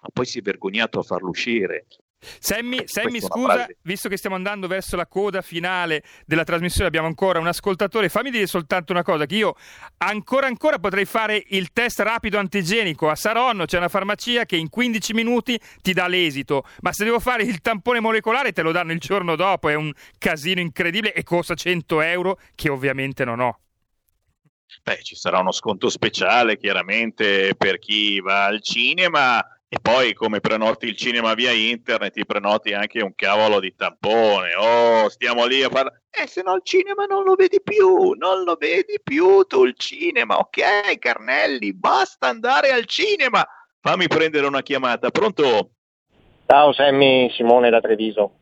[0.00, 1.86] ma poi si è vergognato a farlo uscire.
[2.20, 7.38] Sammy, Sammy scusa, visto che stiamo andando verso la coda finale della trasmissione, abbiamo ancora
[7.38, 8.08] un ascoltatore.
[8.08, 9.54] Fammi dire soltanto una cosa: che io
[9.98, 13.66] ancora ancora potrei fare il test rapido antigenico a Saronno.
[13.66, 17.60] C'è una farmacia che in 15 minuti ti dà l'esito, ma se devo fare il
[17.60, 19.68] tampone molecolare te lo danno il giorno dopo.
[19.68, 23.60] È un casino incredibile e costa 100 euro, che ovviamente non ho.
[24.82, 30.40] Beh, ci sarà uno sconto speciale chiaramente per chi va al cinema e poi come
[30.40, 34.54] prenoti il cinema via internet, ti prenoti anche un cavolo di tampone.
[34.54, 36.04] Oh, stiamo lì a parlare.
[36.10, 39.74] Eh, se no il cinema non lo vedi più, non lo vedi più tu il
[39.76, 40.38] cinema.
[40.38, 43.46] Ok, Carnelli, basta andare al cinema.
[43.80, 45.10] Fammi prendere una chiamata.
[45.10, 45.70] Pronto?
[46.46, 48.32] Ciao Sammy, Simone da Treviso.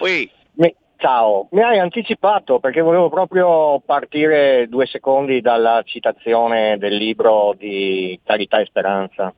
[0.00, 0.30] Ui.
[0.52, 7.52] Mi, ciao, mi hai anticipato perché volevo proprio partire due secondi dalla citazione del libro
[7.58, 9.34] di Carità e Speranza.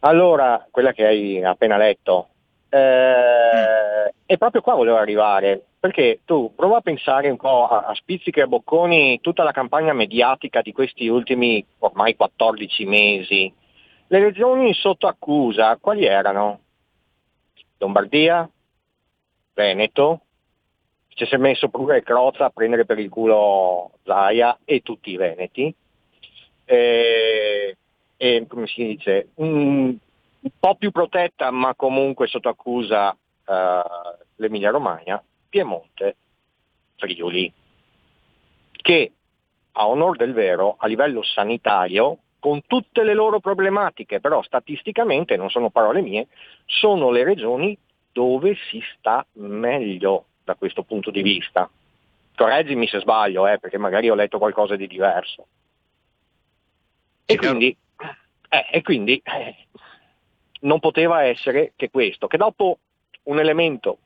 [0.00, 2.28] Allora, quella che hai appena letto,
[2.68, 7.94] eh, e proprio qua volevo arrivare, perché tu prova a pensare un po' a, a
[7.94, 13.52] spizzichi e bocconi tutta la campagna mediatica di questi ultimi ormai 14 mesi.
[14.06, 16.60] Le regioni sotto accusa, quali erano?
[17.78, 18.48] Lombardia?
[19.54, 20.20] Veneto?
[21.08, 25.16] Ci si è messo pure Crozza a prendere per il culo Zaia e tutti i
[25.16, 25.74] veneti.
[26.64, 27.76] Eh,
[28.18, 29.96] e, come si dice, un,
[30.40, 33.16] un po' più protetta ma comunque sotto accusa
[33.46, 33.82] eh,
[34.36, 36.16] l'Emilia Romagna, Piemonte,
[36.96, 37.50] Friuli,
[38.72, 39.12] che
[39.72, 45.50] a onor del vero a livello sanitario, con tutte le loro problematiche, però statisticamente, non
[45.50, 46.26] sono parole mie,
[46.66, 47.78] sono le regioni
[48.12, 51.70] dove si sta meglio da questo punto di vista.
[52.34, 55.46] Correggimi se sbaglio, eh, perché magari ho letto qualcosa di diverso.
[57.24, 57.76] E quindi,
[58.48, 59.56] eh, e quindi eh,
[60.60, 62.78] non poteva essere che questo, che dopo
[63.24, 63.98] un elemento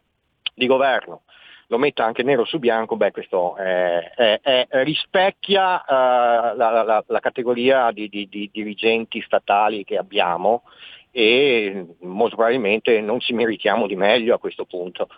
[0.55, 1.23] di governo
[1.69, 7.05] lo metta anche nero su bianco, beh, questo è, è, è, rispecchia uh, la, la,
[7.06, 10.64] la, categoria di, di, di, dirigenti statali che abbiamo
[11.10, 15.09] e molto probabilmente non ci meritiamo di meglio a questo punto.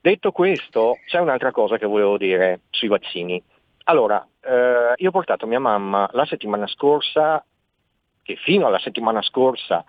[0.00, 3.40] Detto questo, c'è un'altra cosa che volevo dire sui vaccini.
[3.84, 7.44] Allora, eh, io ho portato mia mamma la settimana scorsa,
[8.28, 9.82] che fino alla settimana scorsa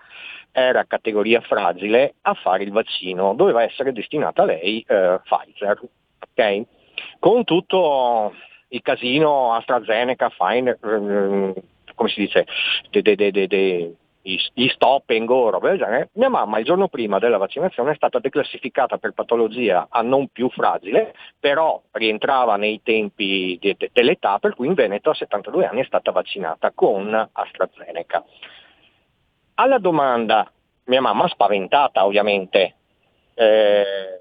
[0.50, 3.34] era categoria fragile, a fare il vaccino.
[3.34, 5.78] Doveva essere destinata a lei eh, Pfizer,
[6.30, 6.62] ok?
[7.18, 8.32] Con tutto
[8.68, 11.62] il casino AstraZeneca, Pfizer, eh,
[11.94, 12.46] come si dice,
[12.88, 17.18] de, de, de, gli stop and go, roba del genere, mia mamma il giorno prima
[17.18, 23.58] della vaccinazione è stata declassificata per patologia a non più fragile, però rientrava nei tempi
[23.60, 28.24] de- de- dell'età, per cui in Veneto a 72 anni è stata vaccinata con AstraZeneca.
[29.54, 30.50] Alla domanda,
[30.84, 32.74] mia mamma spaventata ovviamente,
[33.34, 34.20] eh,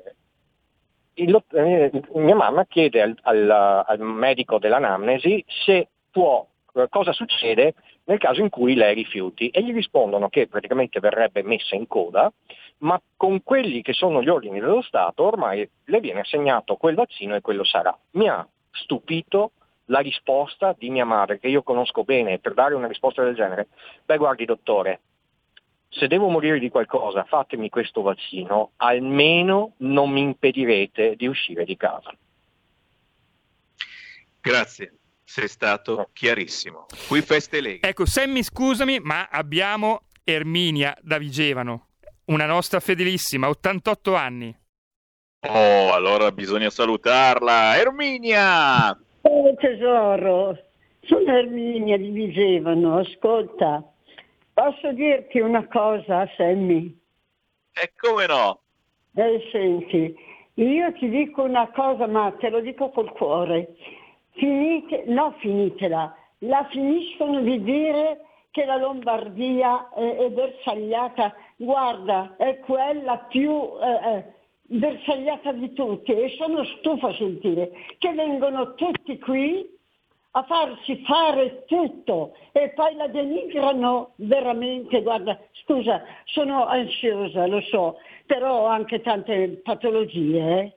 [1.15, 6.45] il, eh, mia mamma chiede al, al, al medico dell'anamnesi se può,
[6.75, 7.73] eh, cosa succede
[8.09, 12.31] nel caso in cui lei rifiuti e gli rispondono che praticamente verrebbe messa in coda,
[12.79, 17.35] ma con quelli che sono gli ordini dello Stato ormai le viene assegnato quel vaccino
[17.35, 17.95] e quello sarà.
[18.11, 19.51] Mi ha stupito
[19.85, 23.67] la risposta di mia madre, che io conosco bene, per dare una risposta del genere.
[24.05, 25.01] Beh guardi dottore,
[25.89, 31.77] se devo morire di qualcosa fatemi questo vaccino, almeno non mi impedirete di uscire di
[31.77, 32.11] casa.
[34.41, 34.93] Grazie
[35.29, 36.87] sei stato chiarissimo.
[37.07, 37.87] Qui Feste Lega.
[37.87, 41.89] Ecco, Sammy, scusami, ma abbiamo Erminia da Vigevano,
[42.25, 44.57] una nostra fedelissima, 88 anni.
[45.47, 47.77] Oh, allora bisogna salutarla.
[47.77, 48.89] Erminia!
[49.21, 50.57] Oh tesoro,
[51.01, 53.83] sono Erminia di Vigevano, ascolta,
[54.51, 56.99] posso dirti una cosa, Sammy?
[57.71, 58.61] E come no?
[59.13, 60.15] Eh, senti,
[60.55, 63.75] io ti dico una cosa, ma te lo dico col cuore
[64.31, 72.59] finite, no finitela, la finiscono di dire che la Lombardia è, è bersagliata, guarda, è
[72.59, 74.25] quella più eh, eh,
[74.61, 79.77] bersagliata di tutti e sono stufa a sentire che vengono tutti qui
[80.31, 87.97] a farsi fare tutto e poi la denigrano veramente, guarda, scusa, sono ansiosa, lo so,
[88.27, 90.59] però ho anche tante patologie.
[90.59, 90.73] Eh.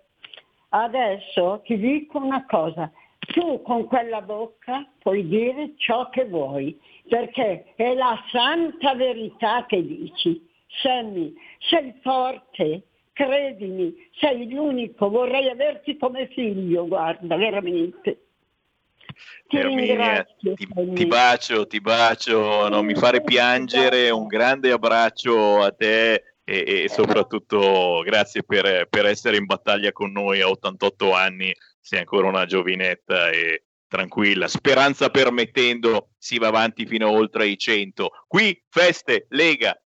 [0.70, 2.90] Adesso ti dico una cosa,
[3.26, 6.78] tu con quella bocca puoi dire ciò che vuoi,
[7.08, 10.48] perché è la santa verità che dici.
[10.82, 12.82] Sammy, sei forte,
[13.12, 18.26] credimi, sei l'unico, vorrei averti come figlio, guarda, veramente.
[19.46, 20.54] Ti Erminia, ti,
[20.94, 26.88] ti, bacio, ti bacio, non mi fare piangere, un grande abbraccio a te e, e
[26.88, 31.52] soprattutto grazie per, per essere in battaglia con noi a 88 anni
[31.82, 38.08] sei ancora una giovinetta e tranquilla, speranza permettendo si va avanti fino oltre i 100.
[38.28, 39.76] Qui Feste Lega.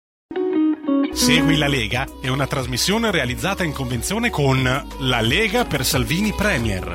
[1.13, 6.95] Segui la Lega è una trasmissione realizzata in convenzione con La Lega per Salvini Premier.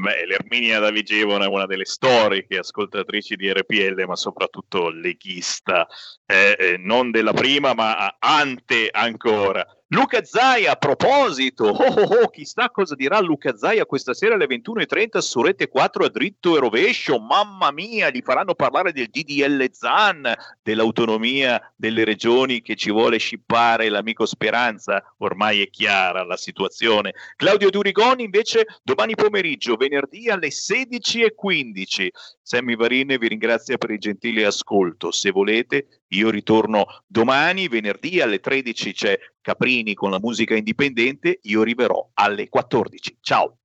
[0.00, 5.86] Beh, l'Erminia da Vigevano è una delle storiche ascoltatrici di RPL, ma soprattutto leghista,
[6.24, 9.66] eh, eh, non della prima, ma ante ancora.
[9.90, 14.44] Luca Zai, a proposito, oh, oh, oh, chissà cosa dirà Luca Zai questa sera alle
[14.44, 19.66] 21.30 su Rete 4 a dritto e rovescio, mamma mia, gli faranno parlare del DDL
[19.72, 20.30] ZAN,
[20.62, 27.14] dell'autonomia delle regioni che ci vuole scippare l'amico Speranza, ormai è chiara la situazione.
[27.34, 32.08] Claudio Durigoni invece domani pomeriggio, venerdì alle 16.15.
[32.48, 38.40] Sammy Varin vi ringrazia per il gentile ascolto, se volete io ritorno domani, venerdì alle
[38.40, 43.18] 13 c'è Caprini con la musica indipendente, io arriverò alle 14.
[43.20, 43.58] Ciao!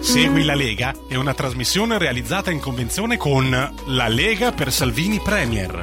[0.00, 3.48] Segui la Lega è una trasmissione realizzata in convenzione con
[3.86, 5.82] La Lega per Salvini Premier.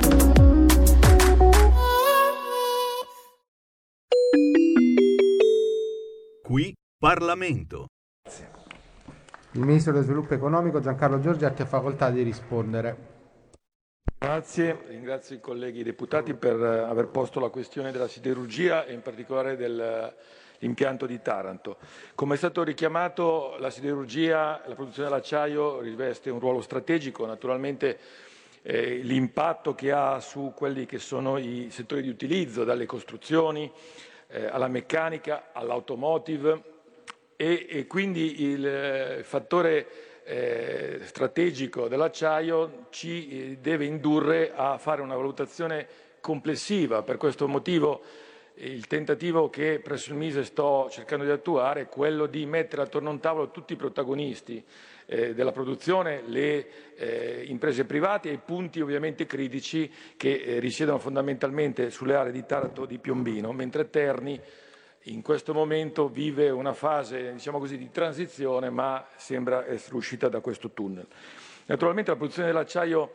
[6.43, 7.85] Qui Parlamento.
[9.53, 13.17] Il Ministro dello Sviluppo Economico Giancarlo Giorgetti ha facoltà di rispondere.
[14.19, 19.01] Grazie, ringrazio i colleghi deputati per eh, aver posto la questione della siderurgia e in
[19.01, 21.77] particolare dell'impianto di Taranto.
[22.13, 27.97] Come è stato richiamato, la siderurgia, la produzione dell'acciaio riveste un ruolo strategico, naturalmente
[28.61, 33.71] eh, l'impatto che ha su quelli che sono i settori di utilizzo, dalle costruzioni
[34.27, 36.77] eh, alla meccanica, all'automotive
[37.41, 39.87] e, e quindi il eh, fattore
[40.25, 45.87] eh, strategico dell'acciaio ci eh, deve indurre a fare una valutazione
[46.19, 47.01] complessiva.
[47.01, 48.01] Per questo motivo
[48.55, 53.07] il tentativo che presso il Mise sto cercando di attuare è quello di mettere attorno
[53.07, 54.61] a un tavolo tutti i protagonisti
[55.05, 56.67] eh, della produzione, le
[56.97, 62.45] eh, imprese private e i punti ovviamente critici che eh, risiedono fondamentalmente sulle aree di
[62.45, 64.37] Taranto di Piombino, mentre Terni
[65.03, 70.39] in questo momento vive una fase diciamo così, di transizione ma sembra essere uscita da
[70.39, 71.07] questo tunnel.
[71.65, 73.11] Naturalmente la produzione dell'acciaio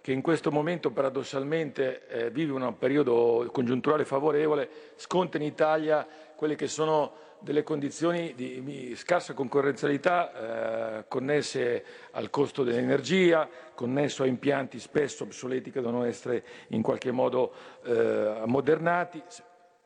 [0.00, 6.54] che in questo momento paradossalmente eh, vive un periodo congiunturale favorevole, sconta in Italia quelle
[6.54, 14.80] che sono delle condizioni di scarsa concorrenzialità eh, connesse al costo dell'energia, connesso a impianti
[14.80, 17.52] spesso obsoleti che devono essere in qualche modo
[17.84, 19.22] eh, ammodernati,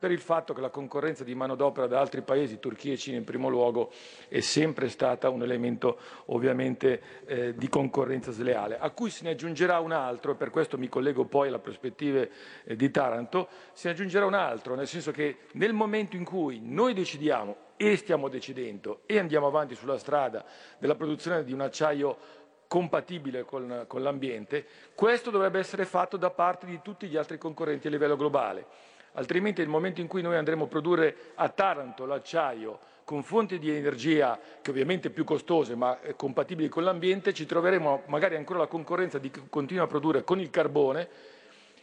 [0.02, 3.22] per il fatto che la concorrenza di manodopera da altri paesi, Turchia e Cina in
[3.22, 3.92] primo luogo,
[4.26, 5.96] è sempre stata un elemento
[6.26, 10.76] ovviamente eh, di concorrenza sleale, a cui se ne aggiungerà un altro, e per questo
[10.76, 12.32] mi collego poi alle prospettive
[12.64, 16.58] eh, di Taranto, se ne aggiungerà un altro, nel senso che nel momento in cui
[16.60, 20.44] noi decidiamo e stiamo decidendo e andiamo avanti sulla strada
[20.78, 24.66] della produzione di un acciaio compatibile con, con l'ambiente,
[24.96, 29.60] questo dovrebbe essere fatto da parte di tutti gli altri concorrenti a livello globale altrimenti
[29.60, 34.38] nel momento in cui noi andremo a produrre a Taranto l'acciaio con fonti di energia
[34.60, 39.30] che ovviamente più costose ma compatibili con l'ambiente, ci troveremo magari ancora la concorrenza di
[39.30, 41.08] chi continua a produrre con il carbone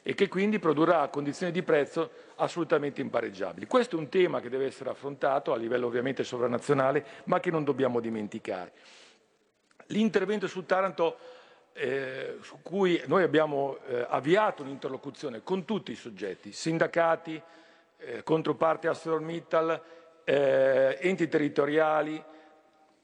[0.01, 3.68] e che quindi produrrà a condizioni di prezzo assolutamente impareggiabili.
[3.68, 7.64] Questo è un tema che deve essere affrontato a livello ovviamente sovranazionale, ma che non
[7.64, 8.72] dobbiamo dimenticare.
[9.88, 11.18] L'intervento su Taranto
[11.73, 17.41] eh, su cui noi abbiamo eh, avviato un'interlocuzione con tutti i soggetti, sindacati,
[17.97, 19.81] eh, controparte ArcelorMittal,
[20.23, 22.23] eh, enti territoriali,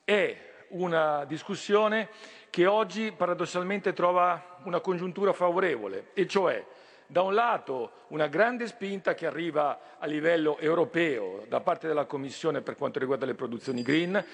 [0.04, 0.38] è
[0.70, 2.10] una discussione
[2.50, 6.64] che oggi paradossalmente trova una congiuntura favorevole, e cioè
[7.08, 12.62] da un lato una grande spinta che arriva a livello europeo da parte della Commissione
[12.62, 14.26] per quanto riguarda le produzioni green,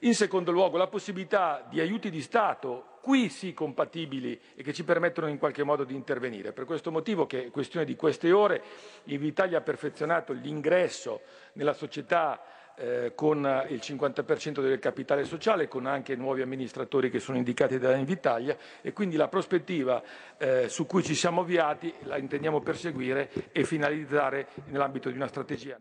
[0.00, 4.84] in secondo luogo la possibilità di aiuti di Stato, qui sì compatibili e che ci
[4.84, 6.52] permettono in qualche modo di intervenire.
[6.52, 8.62] Per questo motivo, che è questione di queste ore,
[9.04, 11.22] Invitalia ha perfezionato l'ingresso
[11.54, 12.40] nella società
[12.76, 13.38] eh, con
[13.70, 18.92] il 50% del capitale sociale, con anche nuovi amministratori che sono indicati da Invitalia e
[18.92, 20.00] quindi la prospettiva
[20.36, 25.76] eh, su cui ci siamo avviati la intendiamo perseguire e finalizzare nell'ambito di una strategia.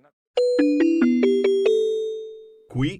[2.67, 2.99] Qui